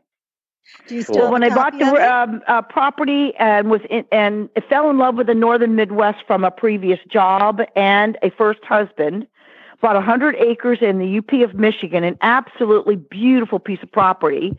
[0.87, 4.49] Do you still So when I bought the um, uh, property and was in, and
[4.69, 9.27] fell in love with the northern Midwest from a previous job and a first husband,
[9.84, 14.58] bought 100 acres in the UP of Michigan, an absolutely beautiful piece of property,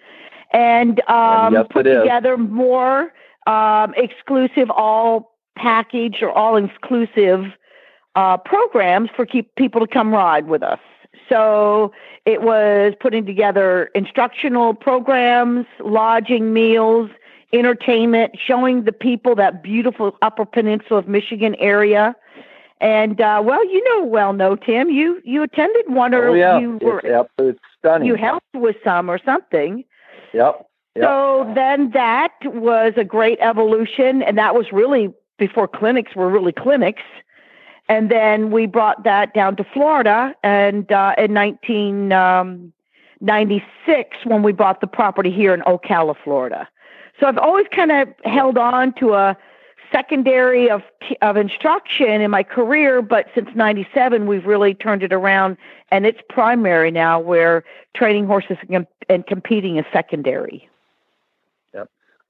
[0.53, 2.03] and um, yes, put is.
[2.03, 3.13] together more
[3.47, 7.47] um, exclusive, all package or all inclusive
[8.15, 10.79] uh, programs for keep people to come ride with us.
[11.29, 11.93] So
[12.27, 17.11] it was putting together instructional programs, lodging, meals,
[17.53, 22.15] entertainment, showing the people that beautiful Upper Peninsula of Michigan area.
[22.85, 26.59] And uh, well, you know, well, no, Tim, you you attended one or Oh yeah.
[26.59, 27.01] you were
[27.39, 28.07] It's, stunning.
[28.07, 29.85] you helped with some or something.
[30.35, 30.67] Yep.
[30.95, 31.03] Yep.
[31.05, 36.53] So then that was a great evolution, and that was really before clinics were really
[36.53, 37.01] clinics.
[37.89, 44.83] And then we brought that down to Florida, and uh, in 1996, when we bought
[44.83, 46.69] the property here in Ocala, Florida.
[47.19, 49.35] So I've always kind of held on to a
[49.95, 50.83] secondary of
[51.23, 55.57] of instruction in my career, but since '97, we've really turned it around,
[55.91, 57.63] and it's primary now, where
[57.95, 60.69] training horses and, and competing is secondary.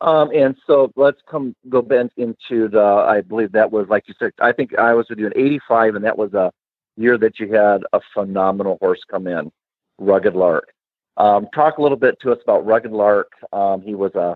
[0.00, 2.82] Um, and so let's come go back into the.
[2.82, 4.32] I believe that was like you said.
[4.38, 6.52] I think I was with you in '85, and that was a
[6.96, 9.50] year that you had a phenomenal horse come in,
[9.98, 10.72] Rugged Lark.
[11.16, 13.32] Um, talk a little bit to us about Rugged Lark.
[13.52, 14.34] Um, he was a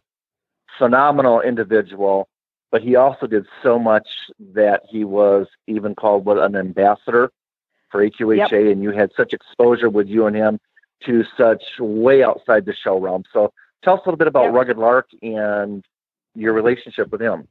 [0.79, 2.29] phenomenal individual,
[2.71, 4.09] but he also did so much
[4.55, 7.31] that he was even called what an ambassador
[7.91, 10.61] for AQHA, and you had such exposure with you and him
[11.07, 13.25] to such way outside the show realm.
[13.33, 13.53] So
[13.83, 14.55] tell us a little bit about Yep.
[14.55, 15.85] Rugged Lark and
[16.35, 17.49] your relationship with him.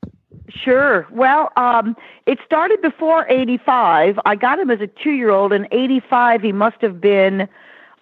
[0.49, 1.08] Sure.
[1.12, 4.19] Well, um, it started before 85.
[4.25, 5.51] I got him as a two year old.
[5.53, 7.47] In 85, he must have been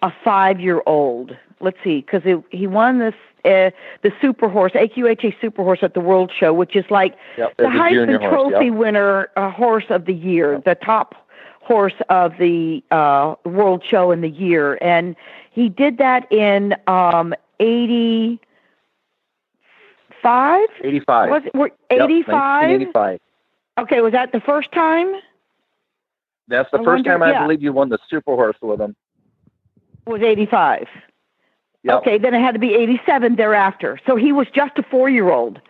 [0.02, 1.36] a five year old.
[1.60, 3.14] Let's see, because he won this.
[3.46, 3.70] Uh,
[4.02, 7.64] the super horse, AQHA super horse at the World Show, which is like Yep, the
[7.64, 8.74] Heisman horse, Trophy yep.
[8.74, 11.14] winner, uh, horse of the year, the top
[11.60, 15.14] horse of the uh, World Show in the year, and
[15.52, 18.38] he did that in um, 85.
[20.82, 21.30] 85.
[21.30, 23.20] Was it we're- Yep, 85?
[23.78, 25.12] Okay, was that the first time?
[26.48, 27.42] That's the I first wonder- time I yeah.
[27.42, 28.96] believe you won the super horse with him.
[30.06, 30.88] Was 85.
[31.86, 31.98] Yep.
[31.98, 34.00] Okay, then it had to be 87 thereafter.
[34.06, 35.60] So he was just a four year old.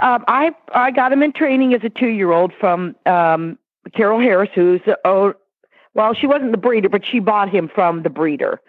[0.00, 3.58] Um, I I got him in training as a two year old from um,
[3.92, 5.34] Carol Harris, who's oh,
[5.94, 8.60] well, she wasn't the breeder, but she bought him from the breeder,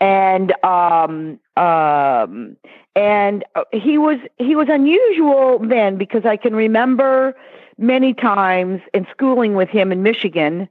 [0.00, 2.56] and um, um,
[2.96, 7.36] and uh, he was he was unusual then because I can remember
[7.76, 10.66] many times in schooling with him in Michigan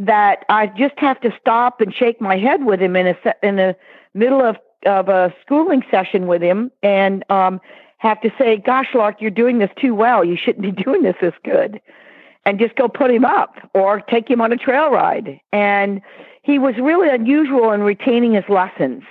[0.00, 3.56] that I just have to stop and shake my head with him in a in
[3.56, 3.76] the
[4.14, 7.60] middle of of a schooling session with him and um
[7.98, 10.24] have to say, "Gosh, Lark, you're doing this too well.
[10.24, 11.80] You shouldn't be doing this this good."
[12.44, 15.38] And just go put him up or take him on a trail ride.
[15.52, 16.02] And
[16.42, 19.04] he was really unusual in retaining his lessons.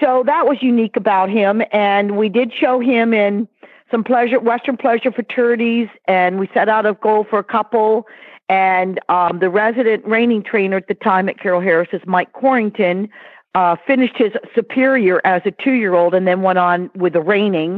[0.00, 1.62] So that was unique about him.
[1.72, 3.48] And we did show him in
[3.90, 8.06] some pleasure, Western pleasure fraternities, and we set out a goal for a couple.
[8.48, 13.08] And um, the resident reining trainer at the time at Carol Harris is Mike Corrington.
[13.56, 17.72] Uh, finished his superior as a two-year-old, and then went on with the reining.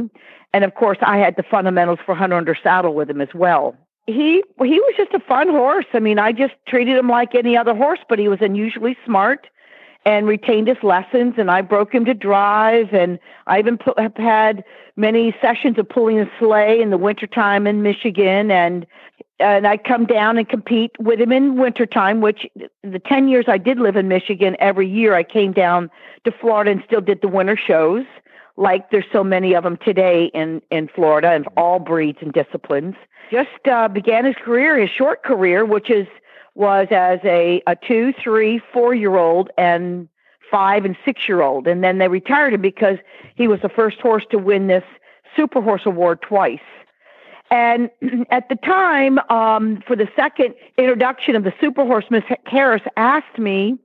[0.53, 3.65] And of course, I had the fundamentals for hunter under saddle with him as well.
[4.05, 5.85] He he was just a fun horse.
[5.93, 9.47] I mean, I just treated him like any other horse, but he was unusually smart
[10.03, 11.35] and retained his lessons.
[11.37, 14.65] And I broke him to drive, and I even pu- have had
[14.97, 18.85] many sessions of pulling a sleigh in the wintertime in Michigan, and
[19.39, 22.45] and I'd come down and compete with him in wintertime, which
[22.83, 25.89] the 10 years I did live in Michigan, every year I came down
[26.25, 28.05] to Florida and still did the winter shows
[28.59, 32.95] like there's so many of them today in, in Florida and all breeds and disciplines.
[33.31, 36.07] Just uh, began his career, his short career, which is
[36.55, 40.09] was as a, a two, three, four year old and
[40.51, 41.67] five and six year old.
[41.67, 42.97] And then they retired him because
[43.35, 44.83] he was the first horse to win this
[45.37, 46.59] Super Horse Award twice.
[47.51, 47.89] And
[48.29, 53.37] at the time, um, for the second introduction of the Super Horse, Miss Harris asked
[53.37, 53.77] me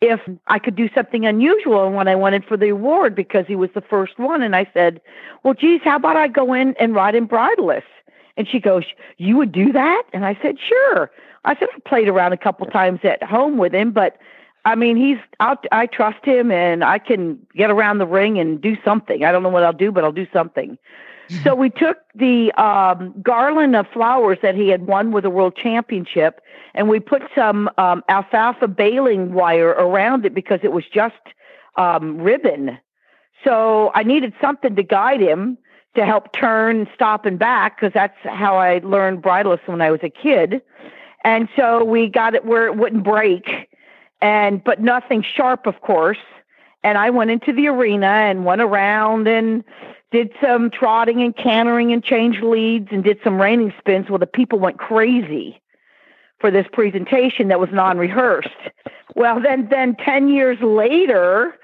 [0.00, 3.54] if I could do something unusual and what I wanted for the award because he
[3.54, 4.42] was the first one.
[4.42, 5.00] And I said,
[5.44, 7.84] Well, geez, how about I go in and ride in bridleless?
[8.36, 8.84] And she goes,
[9.16, 10.02] You would do that?
[10.12, 11.10] And I said, Sure.
[11.44, 14.16] I said, "I've played around a couple times at home with him, but
[14.64, 15.66] I mean, he's out.
[15.72, 19.24] I trust him and I can get around the ring and do something.
[19.24, 20.78] I don't know what I'll do, but I'll do something.
[21.44, 25.56] So we took the um, garland of flowers that he had won with the world
[25.56, 26.40] championship
[26.74, 31.14] and we put some um, alfalfa baling wire around it because it was just
[31.76, 32.78] um, ribbon.
[33.44, 35.58] So I needed something to guide him
[35.94, 40.00] to help turn, stop, and back because that's how I learned bridleless when I was
[40.02, 40.62] a kid.
[41.24, 43.68] And so we got it where it wouldn't break,
[44.20, 46.18] and but nothing sharp, of course.
[46.82, 49.62] And I went into the arena and went around and
[50.12, 54.08] did some trotting and cantering and changed leads and did some reining spins.
[54.08, 55.60] Well, the people went crazy
[56.38, 58.48] for this presentation that was non-rehearsed.
[59.16, 61.54] Well, then, then ten years later,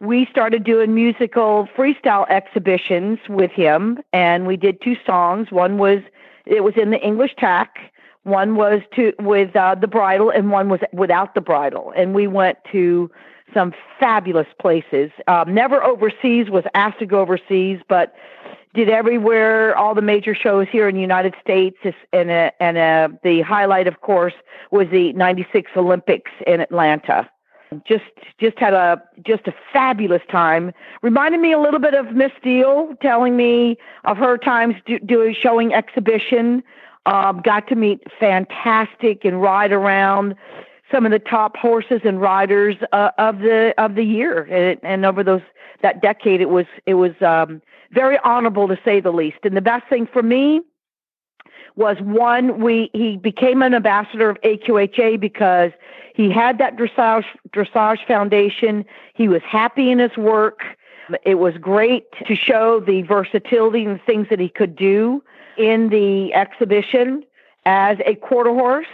[0.00, 5.50] we started doing musical freestyle exhibitions with him, and we did two songs.
[5.50, 6.00] One was
[6.46, 7.92] it was in the English tack.
[8.22, 11.92] One was to with uh, the bridle, and one was without the bridle.
[11.96, 13.10] And we went to
[13.58, 15.10] some fabulous places.
[15.26, 16.48] Um, never overseas.
[16.48, 18.14] Was asked to go overseas, but
[18.72, 21.76] did everywhere, all the major shows here in the United States,
[22.12, 24.34] and a, and a, the highlight, of course,
[24.70, 27.28] was the '96 Olympics in Atlanta.
[27.86, 28.04] Just
[28.40, 30.72] just had a just a fabulous time.
[31.02, 35.34] Reminded me a little bit of Miss Steele, telling me of her times do, doing
[35.34, 36.62] showing exhibition.
[37.06, 40.36] Um, got to meet fantastic and ride around
[40.90, 45.04] some of the top horses and riders uh, of the of the year, and, and
[45.04, 45.42] over those
[45.82, 49.38] that decade, it was it was um, very honorable to say the least.
[49.44, 50.60] And the best thing for me
[51.76, 55.70] was one, we he became an ambassador of AQHA because
[56.14, 58.84] he had that dressage dressage foundation.
[59.14, 60.60] He was happy in his work.
[61.22, 65.22] It was great to show the versatility and things that he could do
[65.56, 67.24] in the exhibition
[67.64, 68.86] as a quarter horse.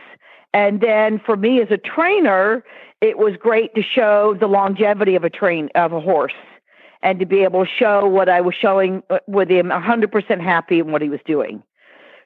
[0.55, 2.65] And then for me as a trainer,
[3.01, 6.33] it was great to show the longevity of a train of a horse
[7.03, 10.79] and to be able to show what I was showing uh, with him 100% happy
[10.79, 11.63] in what he was doing.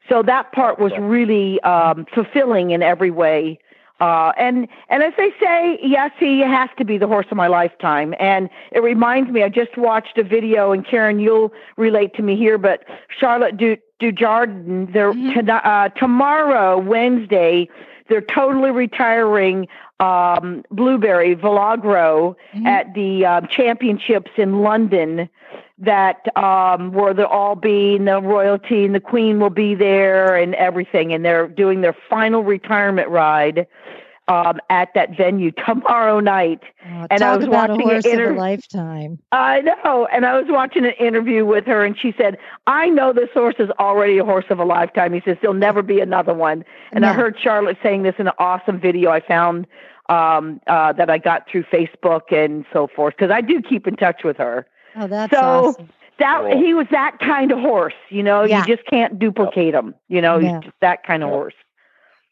[0.08, 3.58] So that part was really um, fulfilling in every way.
[4.00, 7.48] Uh, and and as they say, yes, he has to be the horse of my
[7.48, 8.14] lifetime.
[8.20, 12.36] And it reminds me, I just watched a video, and Karen, you'll relate to me
[12.36, 12.84] here, but
[13.18, 15.50] Charlotte du, Dujardin, they're mm-hmm.
[15.50, 17.68] uh, tomorrow, Wednesday,
[18.08, 19.68] they're totally retiring
[20.00, 22.66] um, Blueberry Valegro mm-hmm.
[22.66, 25.28] at the um, championships in London.
[25.80, 30.34] That um, where they'll all be, and the royalty and the queen will be there,
[30.34, 31.12] and everything.
[31.12, 33.64] And they're doing their final retirement ride
[34.28, 36.60] um, at that venue tomorrow night.
[36.86, 38.38] Oh, and I was watching an interview.
[38.38, 39.18] lifetime.
[39.32, 43.12] I know, and I was watching an interview with her, and she said, "I know
[43.12, 46.34] this horse is already a horse of a lifetime." He says, "There'll never be another
[46.34, 49.66] one." And I heard Charlotte saying this in an awesome video I found
[50.08, 53.96] um, uh, that I got through Facebook and so forth because I do keep in
[53.96, 54.66] touch with her.
[54.96, 55.40] Oh, that's so.
[55.40, 55.90] Awesome.
[56.18, 56.60] That cool.
[56.60, 58.42] he was that kind of horse, you know.
[58.42, 58.66] Yeah.
[58.66, 60.38] You just can't duplicate him, you know.
[60.38, 60.54] Yeah.
[60.56, 61.54] He's just that kind of horse.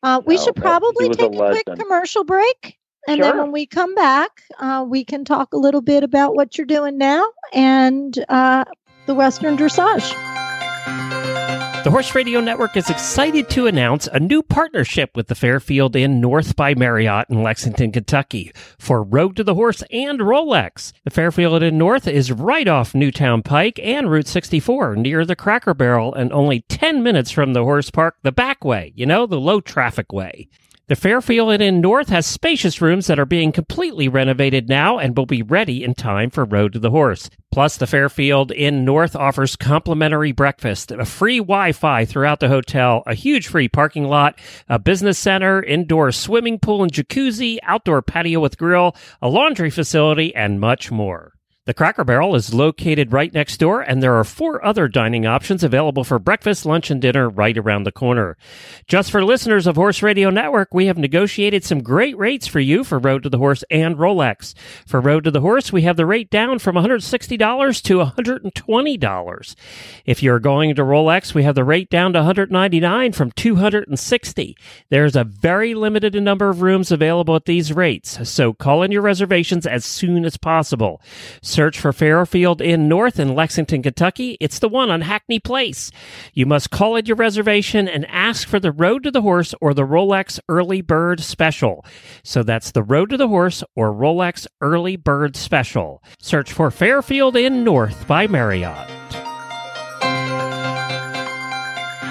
[0.03, 2.79] Uh, we no, should probably take a, a quick commercial break.
[3.09, 3.25] And sure.
[3.25, 6.67] then when we come back, uh, we can talk a little bit about what you're
[6.67, 8.65] doing now and uh,
[9.07, 10.13] the Western Dressage.
[11.87, 16.21] The Horse Radio Network is excited to announce a new partnership with the Fairfield Inn
[16.21, 20.93] North by Marriott in Lexington, Kentucky for Road to the Horse and Rolex.
[21.05, 25.75] The Fairfield Inn North is right off Newtown Pike and Route 64 near the Cracker
[25.75, 29.39] Barrel and only 10 minutes from the horse park the back way, you know, the
[29.39, 30.49] low traffic way.
[30.89, 35.27] The Fairfield Inn North has spacious rooms that are being completely renovated now and will
[35.27, 37.29] be ready in time for Road to the Horse.
[37.51, 43.03] Plus, the Fairfield Inn North offers complimentary breakfast, a free Wi Fi throughout the hotel,
[43.05, 48.39] a huge free parking lot, a business center, indoor swimming pool and jacuzzi, outdoor patio
[48.39, 51.36] with grill, a laundry facility, and much more.
[51.67, 55.65] The Cracker Barrel is located right next door, and there are four other dining options
[55.65, 58.37] available for breakfast, lunch, and dinner right around the corner.
[58.87, 62.85] Just for listeners of Horse Radio Network, we have negotiated some great rates for you
[62.85, 64.55] for Road to the Horse and Rolex.
[64.87, 69.57] For Road to the Horse, we have the rate down from $160 to $120.
[70.05, 74.55] If you're going to Rolex, we have the rate down to $199 from $260.
[74.91, 79.03] There's a very limited number of rooms available at these rates, so call in your
[79.03, 81.03] reservations as soon as possible.
[81.57, 84.37] Search for Fairfield Inn North in Lexington, Kentucky.
[84.43, 85.91] It's the one on Hackney Place.
[86.35, 89.73] You must call at your reservation and ask for the Road to the Horse or
[89.73, 91.83] the Rolex Early Bird Special.
[92.23, 96.03] So that's the Road to the Horse or Rolex Early Bird Special.
[96.19, 98.91] Search for Fairfield Inn North by Marriott.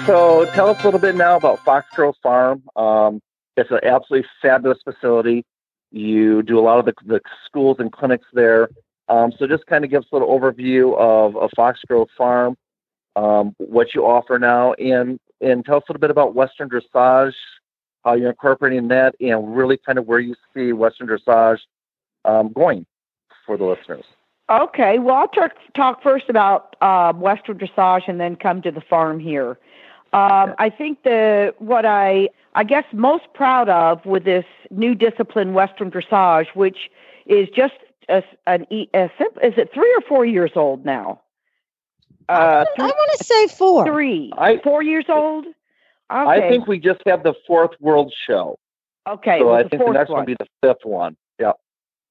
[0.06, 2.64] So tell us a little bit now about Foxgrove Farm.
[2.74, 3.22] Um,
[3.56, 5.44] it's an absolutely fabulous facility.
[5.92, 8.70] You do a lot of the, the schools and clinics there.
[9.08, 12.56] Um, so just kind of give us a little overview of, of Foxgrove Farm,
[13.14, 17.34] um, what you offer now, and and tell us a little bit about Western dressage,
[18.04, 21.58] how you're incorporating that, and really kind of where you see Western dressage
[22.24, 22.86] um, going
[23.44, 24.04] for the listeners.
[24.48, 28.80] Okay, well, I'll talk, talk first about uh, Western dressage and then come to the
[28.80, 29.58] farm here.
[30.12, 35.52] Um, I think the what I I guess most proud of with this new discipline,
[35.52, 36.90] Western dressage, which
[37.26, 37.74] is just
[38.08, 41.20] a, an a, is it three or four years old now?
[42.28, 43.86] Uh, I want to say four.
[43.86, 44.32] Three.
[44.36, 45.46] I, four years old.
[45.46, 45.54] Okay.
[46.10, 48.58] I think we just have the fourth World Show.
[49.06, 49.38] Okay.
[49.40, 51.16] So I think the next one will be the fifth one.
[51.38, 51.52] Yeah.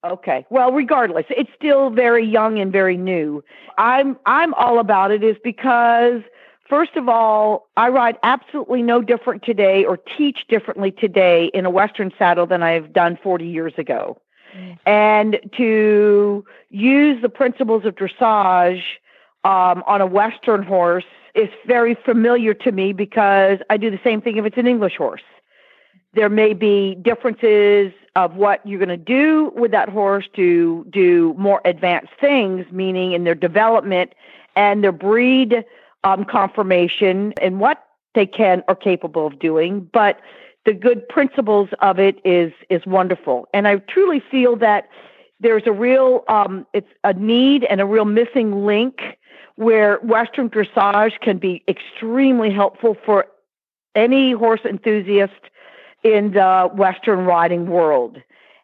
[0.04, 0.46] Okay.
[0.50, 3.43] Well, regardless, it's still very young and very new.
[3.78, 6.22] I'm I'm all about it is because
[6.70, 11.70] first of all, I ride absolutely no different today or teach differently today in a
[11.70, 14.18] western saddle than I've done 40 years ago
[14.86, 18.84] and to use the principles of dressage
[19.43, 24.22] um, on a Western horse is very familiar to me because I do the same
[24.22, 25.22] thing if it's an English horse.
[26.14, 31.36] There may be differences of what you're going to do with that horse to do
[31.38, 34.14] more advanced things, meaning in their development
[34.56, 35.66] and their breed
[36.06, 39.89] um, conformation and what they can are capable of doing.
[39.91, 40.22] But
[40.66, 44.89] the good principles of it is is wonderful, and I truly feel that
[45.39, 48.99] there's a real um, it's a need and a real missing link
[49.55, 53.28] where Western dressage can be extremely helpful for
[53.95, 55.34] any horse enthusiast
[56.03, 58.18] in the Western riding world.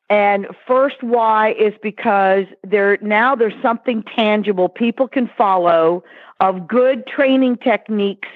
[0.10, 6.04] And first, why is because there now there's something tangible people can follow
[6.42, 8.28] of good training techniques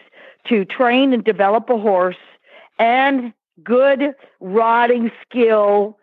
[0.47, 2.15] to train and develop a horse
[2.79, 3.33] and
[3.63, 5.97] good riding skill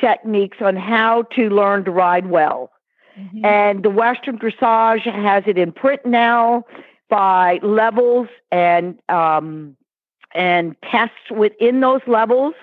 [0.00, 2.70] techniques on how to learn to ride well.
[3.18, 3.44] Mm-hmm.
[3.44, 6.64] And the Western dressage has it in print now
[7.08, 9.76] by levels and um,
[10.34, 12.54] and tests within those levels.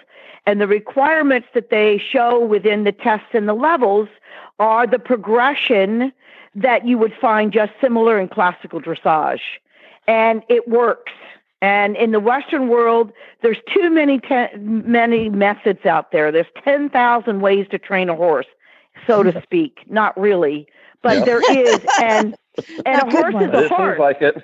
[0.46, 4.10] And the requirements that they show within the tests and the levels
[4.58, 6.12] are the progression
[6.56, 9.42] that you would find just similar in classical dressage.
[10.08, 11.12] And it works.
[11.62, 16.32] And in the Western world, there's too many te- many methods out there.
[16.32, 18.46] There's ten thousand ways to train a horse,
[19.06, 19.80] so to speak.
[19.90, 20.68] Not really,
[21.02, 21.26] but yep.
[21.26, 21.80] there is.
[22.02, 22.36] And
[22.86, 24.00] and a horse is a horse.
[24.00, 24.42] Like it.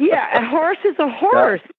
[0.00, 1.60] yeah, a horse is a horse.
[1.62, 1.72] Yep.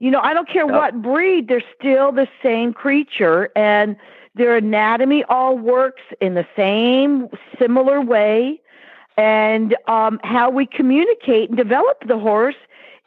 [0.00, 0.74] You know, I don't care yep.
[0.74, 1.48] what breed.
[1.48, 3.96] They're still the same creature, and
[4.34, 8.60] their anatomy all works in the same similar way.
[9.16, 12.54] And um, how we communicate and develop the horse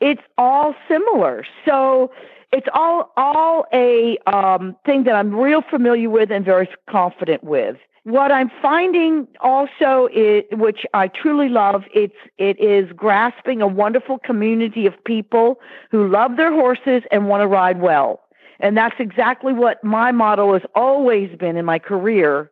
[0.01, 1.45] it's all similar.
[1.65, 2.11] So
[2.51, 7.77] it's all all a um, thing that I'm real familiar with and very confident with.
[8.03, 14.17] What I'm finding also, is, which I truly love, it's it is grasping a wonderful
[14.17, 15.59] community of people
[15.91, 18.19] who love their horses and want to ride well,
[18.59, 22.49] and that's exactly what my motto has always been in my career,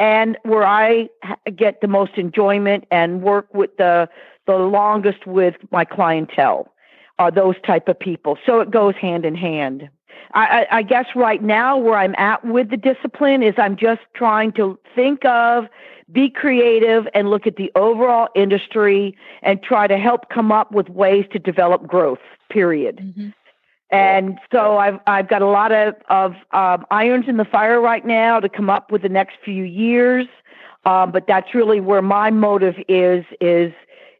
[0.00, 1.08] and where I
[1.54, 4.08] get the most enjoyment and work with the
[4.46, 6.72] the longest with my clientele
[7.18, 8.38] are those type of people.
[8.46, 9.88] So it goes hand in hand.
[10.34, 14.52] I, I, guess right now where I'm at with the discipline is I'm just trying
[14.52, 15.68] to think of,
[16.12, 20.90] be creative, and look at the overall industry and try to help come up with
[20.90, 22.18] ways to develop growth.
[22.50, 22.98] Period.
[22.98, 23.28] Mm-hmm.
[23.90, 28.04] And so I've I've got a lot of of um, irons in the fire right
[28.04, 30.26] now to come up with the next few years.
[30.84, 33.72] Um, but that's really where my motive is is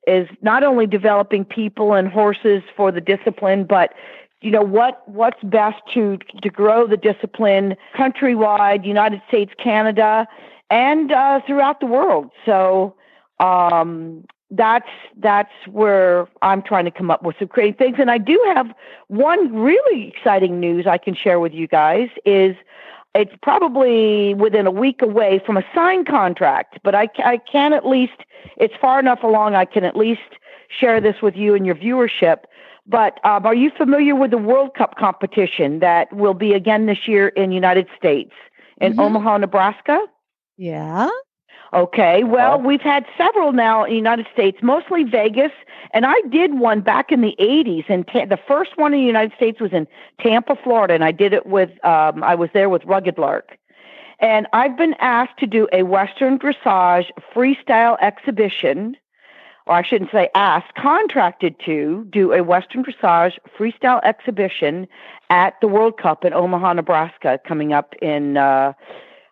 [0.07, 3.95] is not only developing people and horses for the discipline, but
[4.41, 10.27] you know what what's best to to grow the discipline countrywide, United States, Canada,
[10.71, 12.31] and uh, throughout the world.
[12.47, 12.95] So
[13.41, 14.89] um, that's
[15.19, 17.97] that's where I'm trying to come up with some creative things.
[17.99, 18.73] And I do have
[19.09, 22.57] one really exciting news I can share with you guys is
[23.19, 27.85] it's probably within a week away from a signed contract, but I, I can at
[27.85, 28.19] least,
[28.57, 30.21] it's far enough along, I can at least
[30.69, 32.45] share this with you and your viewership.
[32.87, 37.07] But um, are you familiar with the World Cup competition that will be again this
[37.07, 38.33] year in United States
[38.81, 39.01] in mm-hmm.
[39.01, 40.07] Omaha, Nebraska?
[40.57, 41.09] Yeah.
[41.73, 42.25] Okay.
[42.25, 45.53] Well, we've had several now in the United States, mostly Vegas,
[45.93, 47.85] and I did one back in the 80s.
[47.89, 49.87] And ta- the first one in the United States was in
[50.19, 53.59] Tampa, Florida, and I did it with, um, I was there with Rugged Lark.
[54.21, 58.97] And I've been asked to do a Western dressage freestyle exhibition,
[59.67, 64.89] or I shouldn't say asked, contracted to do a Western dressage freestyle exhibition
[65.29, 68.39] at the World Cup in Omaha, Nebraska, coming up in.
[68.39, 68.73] Uh,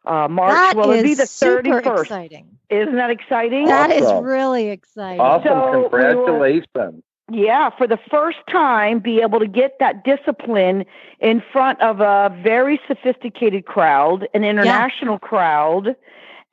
[0.06, 0.52] uh, March.
[0.52, 2.02] That well, it'll be the 31st.
[2.02, 2.46] Exciting.
[2.70, 3.66] Isn't that exciting?
[3.66, 4.18] That awesome.
[4.18, 5.20] is really exciting.
[5.20, 5.48] Awesome.
[5.48, 6.66] So Congratulations.
[6.74, 6.92] We were,
[7.30, 10.84] yeah, for the first time, be able to get that discipline
[11.20, 15.28] in front of a very sophisticated crowd, an international yeah.
[15.28, 15.96] crowd.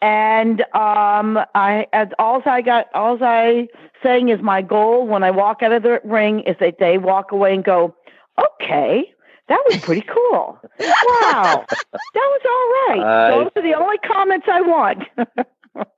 [0.02, 3.68] And um, I, as all I got, all I
[4.02, 7.32] saying is my goal when I walk out of the ring is that they walk
[7.32, 7.96] away and go,
[8.38, 9.14] okay,
[9.48, 10.60] that was pretty cool.
[10.80, 11.66] wow.
[11.70, 13.00] That was all right.
[13.04, 15.04] Uh, Those are the only comments I want.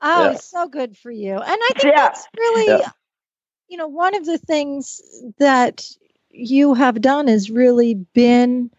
[0.02, 0.34] oh, yeah.
[0.36, 1.34] so good for you.
[1.34, 1.96] And I think yeah.
[1.96, 2.90] that's really, yeah.
[3.68, 5.02] you know, one of the things
[5.40, 5.86] that
[6.30, 8.72] you have done is really been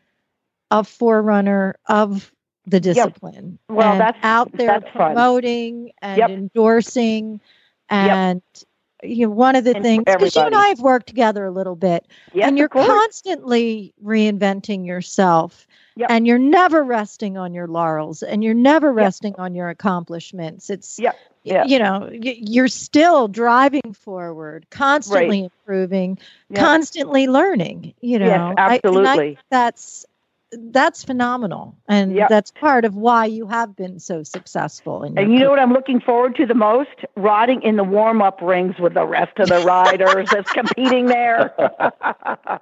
[0.70, 2.32] a forerunner of
[2.66, 3.58] the discipline.
[3.68, 3.76] Yep.
[3.76, 5.92] Well, that's out there that's promoting fun.
[6.02, 6.30] and yep.
[6.30, 7.40] endorsing
[7.88, 8.66] and yep
[9.02, 11.50] you know, one of the and things because you and I have worked together a
[11.50, 15.66] little bit, yes, and you're constantly reinventing yourself,
[15.96, 16.10] yep.
[16.10, 18.96] and you're never resting on your laurels, and you're never yep.
[18.96, 20.70] resting on your accomplishments.
[20.70, 21.16] It's yep.
[21.44, 21.68] Yep.
[21.68, 25.52] you know you're still driving forward, constantly right.
[25.60, 26.18] improving,
[26.54, 27.94] constantly learning.
[28.00, 29.36] You know, yes, absolutely.
[29.36, 30.06] I, that's
[30.52, 32.28] that's phenomenal and yep.
[32.28, 36.00] that's part of why you have been so successul and you know what i'm looking
[36.00, 40.28] forward to the most riding in the warm-up rings with the rest of the riders
[40.30, 41.52] that's competing there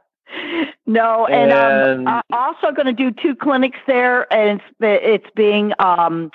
[0.86, 5.72] no and, and i'm also going to do two clinics there and it's, it's being
[5.78, 6.30] um,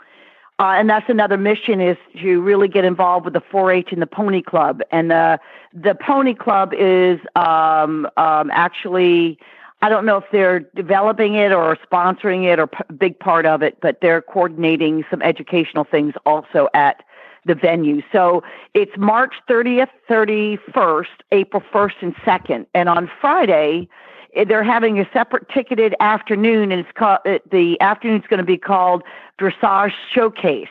[0.59, 4.07] uh, and that's another mission is to really get involved with the 4-H and the
[4.07, 4.81] Pony Club.
[4.91, 5.39] And the
[5.73, 9.39] the Pony Club is um, um, actually
[9.81, 13.61] I don't know if they're developing it or sponsoring it or p- big part of
[13.61, 17.03] it, but they're coordinating some educational things also at
[17.45, 18.01] the venue.
[18.11, 22.65] So it's March 30th, 31st, April 1st, and 2nd.
[22.73, 23.87] And on Friday,
[24.35, 28.43] eh, they're having a separate ticketed afternoon, and it's called eh, the afternoon's going to
[28.43, 29.03] be called
[29.39, 30.67] Dressage Showcase.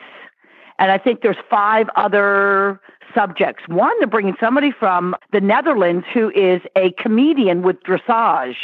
[0.77, 2.79] And I think there's five other
[3.13, 3.67] subjects.
[3.67, 8.55] One, they're bringing somebody from the Netherlands who is a comedian with dressage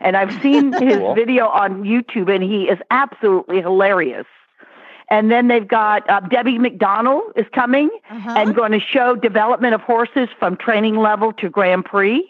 [0.00, 1.14] and I've seen his cool.
[1.14, 4.26] video on YouTube, and he is absolutely hilarious.
[5.10, 8.34] And then they've got uh, Debbie McDonald is coming uh-huh.
[8.36, 12.28] and going to show development of horses from training level to Grand Prix.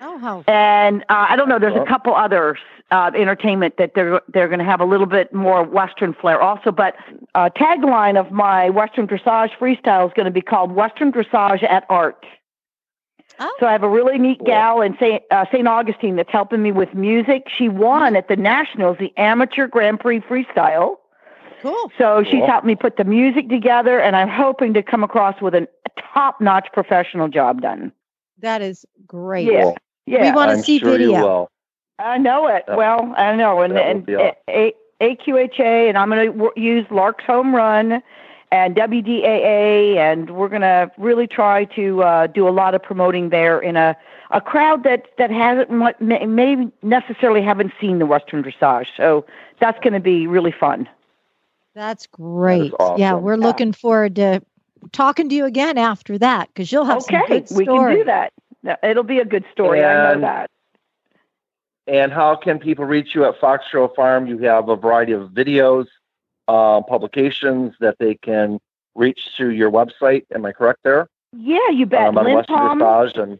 [0.00, 1.58] Oh, how and uh, I don't know.
[1.58, 2.58] There's a couple others
[2.90, 6.70] uh, entertainment that they're they're going to have a little bit more Western flair also.
[6.70, 6.94] But
[7.34, 11.84] uh, tagline of my Western dressage freestyle is going to be called Western dressage at
[11.88, 12.24] art.
[13.40, 13.56] Oh.
[13.58, 15.22] So I have a really neat gal in St.
[15.30, 15.66] Uh, St.
[15.66, 17.48] Augustine that's helping me with music.
[17.56, 20.96] She won at the Nationals the Amateur Grand Prix Freestyle.
[21.62, 21.90] Cool.
[21.96, 22.46] So she's cool.
[22.46, 25.66] helped me put the music together, and I'm hoping to come across with a
[26.12, 27.90] top-notch professional job done.
[28.40, 29.50] That is great.
[29.50, 29.72] Yeah,
[30.06, 30.30] yeah.
[30.30, 31.48] We want to see sure video.
[31.98, 32.64] I know it.
[32.66, 37.24] That, well, I know, and, and a, AQHA, and I'm going to w- use Lark's
[37.24, 38.02] Home Run
[38.54, 43.30] and WDAA, and we're going to really try to uh, do a lot of promoting
[43.30, 43.96] there in a,
[44.30, 48.86] a crowd that, that hasn't may, may necessarily haven't seen the Western dressage.
[48.96, 49.26] So
[49.58, 50.88] that's going to be really fun.
[51.74, 52.70] That's great.
[52.70, 53.00] That awesome.
[53.00, 53.44] Yeah, we're yeah.
[53.44, 54.40] looking forward to
[54.92, 57.68] talking to you again after that because you'll have okay, some good stories.
[57.68, 58.04] Okay, we can do
[58.62, 58.84] that.
[58.84, 59.82] It'll be a good story.
[59.82, 60.50] And, I know that.
[61.88, 64.28] And how can people reach you at Foxgrove Farm?
[64.28, 65.86] You have a variety of videos
[66.48, 68.58] uh, publications that they can
[68.94, 70.24] reach through your website.
[70.34, 71.08] Am I correct there?
[71.32, 72.08] Yeah, you bet.
[72.08, 73.38] Um, on Western Dressage and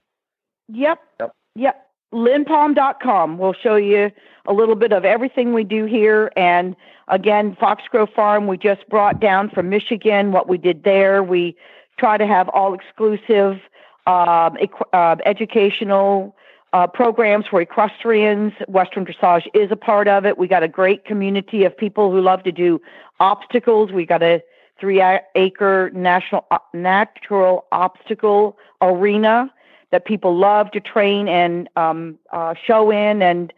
[0.69, 0.99] Yep.
[1.21, 1.35] Yep.
[1.57, 1.87] Yep.
[2.13, 4.11] LynnPalm.com will show you
[4.47, 6.31] a little bit of everything we do here.
[6.37, 6.77] And
[7.09, 11.23] again, Foxgrove Farm, we just brought down from Michigan what we did there.
[11.23, 11.57] We
[11.99, 13.61] try to have all exclusive
[14.07, 14.57] um,
[14.93, 16.37] uh, educational
[16.75, 18.53] uh, programs for equestrians.
[18.67, 20.37] Western Dressage is a part of it.
[20.37, 22.81] We got a great community of people who love to do
[23.21, 23.93] obstacles.
[23.93, 24.43] We got a
[24.81, 25.01] three
[25.37, 29.55] acre national uh, natural obstacle arena
[29.93, 33.53] that people love to train and um, uh, show in and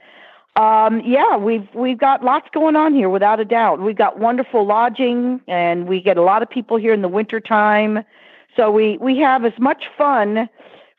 [0.57, 3.79] um, yeah, we've we've got lots going on here, without a doubt.
[3.79, 7.41] We've got wonderful lodging, and we get a lot of people here in the winter
[7.41, 8.03] time.
[8.57, 10.49] So we we have as much fun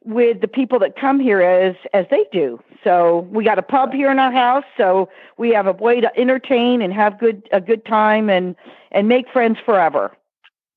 [0.08, 2.60] with the people that come here as as they do.
[2.84, 6.20] So we got a pub here in our house, so we have a way to
[6.20, 8.56] entertain and have good a good time and
[8.92, 10.16] and make friends forever.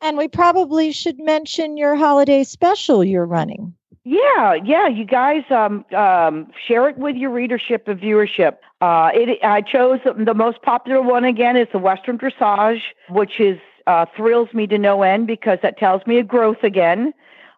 [0.02, 3.74] And we probably should mention your holiday special you're running.
[4.02, 8.56] Yeah, yeah, you guys um, um, share it with your readership and viewership.
[8.80, 13.58] Uh, it, I chose the most popular one again is the Western Dressage, which is
[13.86, 17.12] uh, thrills me to no end because that tells me a growth again.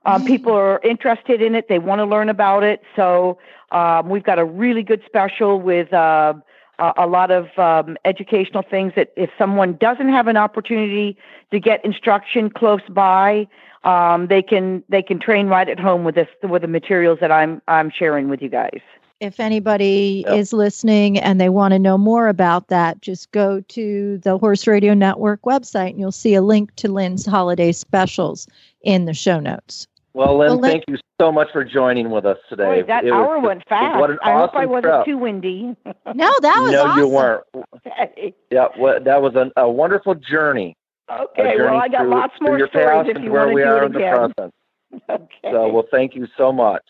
[0.05, 2.82] Um, people are interested in it; they want to learn about it.
[2.96, 3.38] So
[3.70, 6.34] um, we've got a really good special with uh,
[6.96, 11.16] a lot of um, educational things that if someone doesn't have an opportunity
[11.50, 13.46] to get instruction close by,
[13.84, 17.30] um, they can they can train right at home with this with the materials that
[17.30, 18.80] I'm I'm sharing with you guys.
[19.20, 20.36] If anybody yep.
[20.36, 24.66] is listening and they want to know more about that, just go to the Horse
[24.66, 28.48] Radio Network website and you'll see a link to Lynn's holiday specials
[28.82, 29.86] in the show notes.
[30.14, 32.82] Well, Lynn, well, thank you so much for joining with us today.
[32.82, 33.98] Boy, that it hour was, went fast.
[33.98, 35.04] What an I awesome hope I wasn't trip.
[35.06, 35.62] too windy.
[36.14, 36.98] no, that was no, awesome.
[36.98, 37.44] you weren't.
[38.50, 40.76] yeah, well, that was an, a wonderful journey.
[41.10, 43.84] Okay, well, I got through, lots more stories if you want to we do are
[43.84, 44.32] it again.
[45.08, 45.50] Okay.
[45.50, 46.82] So, well, thank you so much.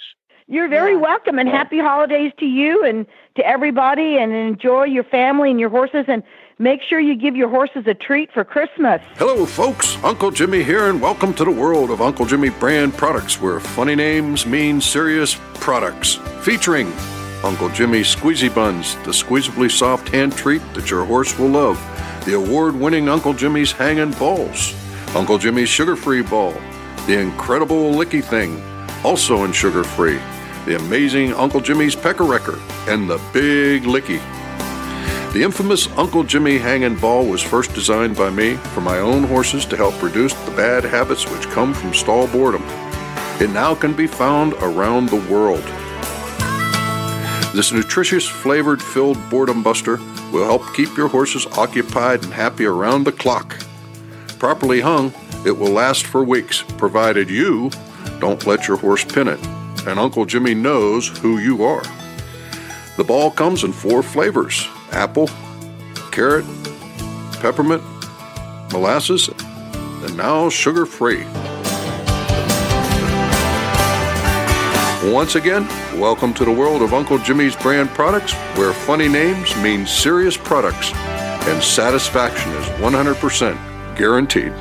[0.48, 0.98] You're very yeah.
[0.98, 3.06] welcome, and happy holidays to you and
[3.36, 6.24] to everybody, and enjoy your family and your horses, and
[6.59, 9.00] make sure you give your horses a treat for Christmas.
[9.16, 9.96] Hello, folks.
[10.05, 13.94] Uncle Jimmy here, and welcome to the world of Uncle Jimmy brand products, where funny
[13.94, 16.14] names mean serious products.
[16.42, 16.92] Featuring
[17.42, 21.78] Uncle Jimmy Squeezy Buns, the squeezably soft hand treat that your horse will love
[22.24, 24.74] the award winning Uncle Jimmy's Hangin' Balls,
[25.14, 26.55] Uncle Jimmy's Sugar Free Ball,
[27.07, 28.62] the incredible Licky Thing,
[29.05, 30.20] also in sugar free,
[30.64, 34.20] the amazing Uncle Jimmy's Pecker Wrecker, and the Big Licky.
[35.32, 39.64] The infamous Uncle Jimmy Hangin' Ball was first designed by me for my own horses
[39.64, 42.62] to help reduce the bad habits which come from stall boredom.
[43.40, 45.64] It now can be found around the world.
[47.54, 49.96] This nutritious, flavored filled boredom buster
[50.32, 53.58] will help keep your horses occupied and happy around the clock.
[54.38, 55.14] Properly hung,
[55.46, 57.70] it will last for weeks, provided you
[58.20, 59.42] don't let your horse pin it,
[59.86, 61.84] and Uncle Jimmy knows who you are.
[62.98, 65.28] The ball comes in four flavors apple,
[66.11, 66.45] carrot,
[67.40, 67.82] peppermint,
[68.72, 71.24] molasses, and now sugar free.
[75.11, 75.66] Once again,
[75.99, 80.93] welcome to the world of Uncle Jimmy's brand products, where funny names mean serious products
[80.95, 84.53] and satisfaction is 100% guaranteed.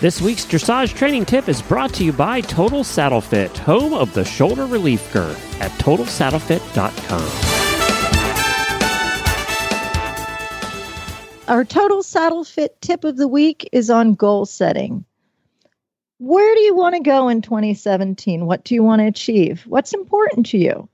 [0.00, 4.14] This week's dressage training tip is brought to you by Total Saddle Fit, home of
[4.14, 7.48] the shoulder relief girth at totalsaddlefit.com.
[11.48, 15.04] Our total saddle fit tip of the week is on goal setting.
[16.18, 18.46] Where do you want to go in 2017?
[18.46, 19.64] What do you want to achieve?
[19.66, 20.88] What's important to you?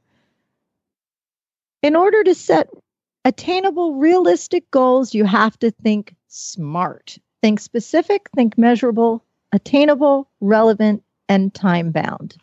[1.83, 2.71] In order to set
[3.27, 7.19] attainable, realistic goals, you have to think smart.
[7.45, 9.23] Think specific, think measurable,
[9.53, 12.39] attainable, relevant, and time bound.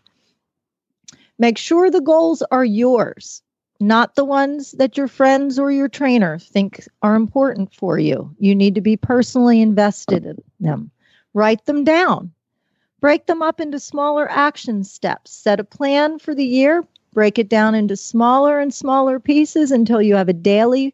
[1.39, 3.41] Make sure the goals are yours
[3.81, 8.33] not the ones that your friends or your trainer think are important for you.
[8.37, 10.91] You need to be personally invested in them.
[11.33, 12.31] Write them down.
[12.99, 15.31] Break them up into smaller action steps.
[15.31, 16.85] Set a plan for the year.
[17.11, 20.93] Break it down into smaller and smaller pieces until you have a daily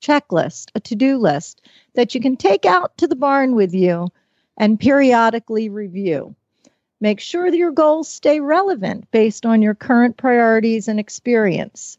[0.00, 1.62] checklist, a to do list
[1.94, 4.08] that you can take out to the barn with you
[4.56, 6.34] and periodically review.
[7.00, 11.96] Make sure that your goals stay relevant based on your current priorities and experience.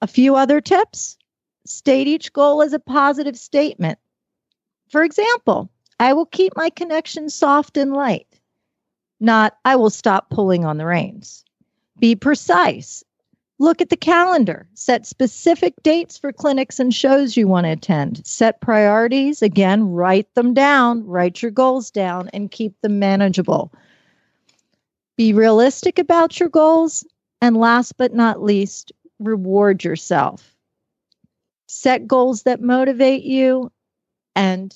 [0.00, 1.16] A few other tips
[1.64, 3.98] state each goal as a positive statement.
[4.90, 8.26] For example, I will keep my connection soft and light,
[9.20, 11.44] not I will stop pulling on the reins.
[12.00, 13.04] Be precise.
[13.62, 14.66] Look at the calendar.
[14.74, 18.26] Set specific dates for clinics and shows you want to attend.
[18.26, 19.40] Set priorities.
[19.40, 23.72] Again, write them down, write your goals down, and keep them manageable.
[25.16, 27.06] Be realistic about your goals.
[27.40, 28.90] And last but not least,
[29.20, 30.56] reward yourself.
[31.68, 33.70] Set goals that motivate you
[34.34, 34.74] and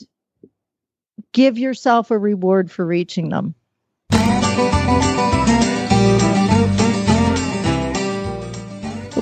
[1.33, 3.57] give yourself a reward for reaching them.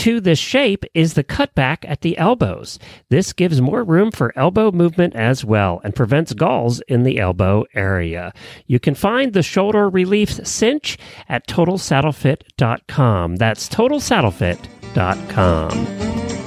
[0.00, 2.78] to this shape is the cutback at the elbows.
[3.10, 7.66] This gives more room for elbow movement as well and prevents galls in the elbow
[7.74, 8.32] area.
[8.66, 10.96] You can find the shoulder relief cinch
[11.28, 13.36] at totalsaddlefit.com.
[13.36, 16.39] That's totalsaddlefit.com.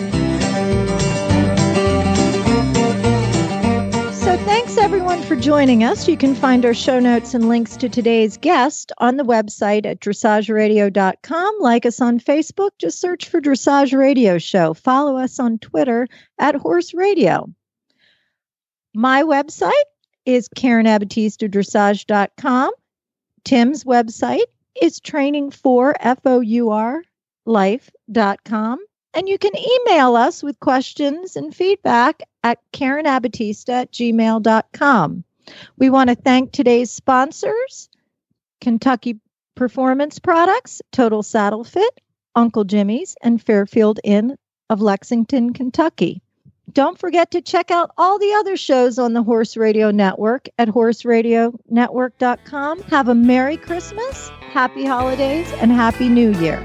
[5.33, 6.07] for joining us.
[6.07, 9.99] You can find our show notes and links to today's guest on the website at
[9.99, 11.55] dressageradio.com.
[11.59, 14.75] Like us on Facebook, just search for Dressage Radio Show.
[14.75, 16.07] Follow us on Twitter
[16.37, 17.49] at Horse Radio.
[18.93, 19.71] My website
[20.27, 22.71] is KarenAbatistadressage.com.
[23.43, 24.45] Tim's website
[24.79, 27.01] is training4four
[27.45, 28.79] life.com.
[29.13, 35.23] And you can email us with questions and feedback at karenabatista at gmail.com.
[35.77, 37.89] We want to thank today's sponsors
[38.61, 39.19] Kentucky
[39.55, 42.01] Performance Products, Total Saddle Fit,
[42.35, 44.35] Uncle Jimmy's, and Fairfield Inn
[44.69, 46.21] of Lexington, Kentucky.
[46.71, 50.69] Don't forget to check out all the other shows on the Horse Radio Network at
[50.69, 52.81] horseradionetwork.com.
[52.83, 56.63] Have a Merry Christmas, Happy Holidays, and Happy New Year.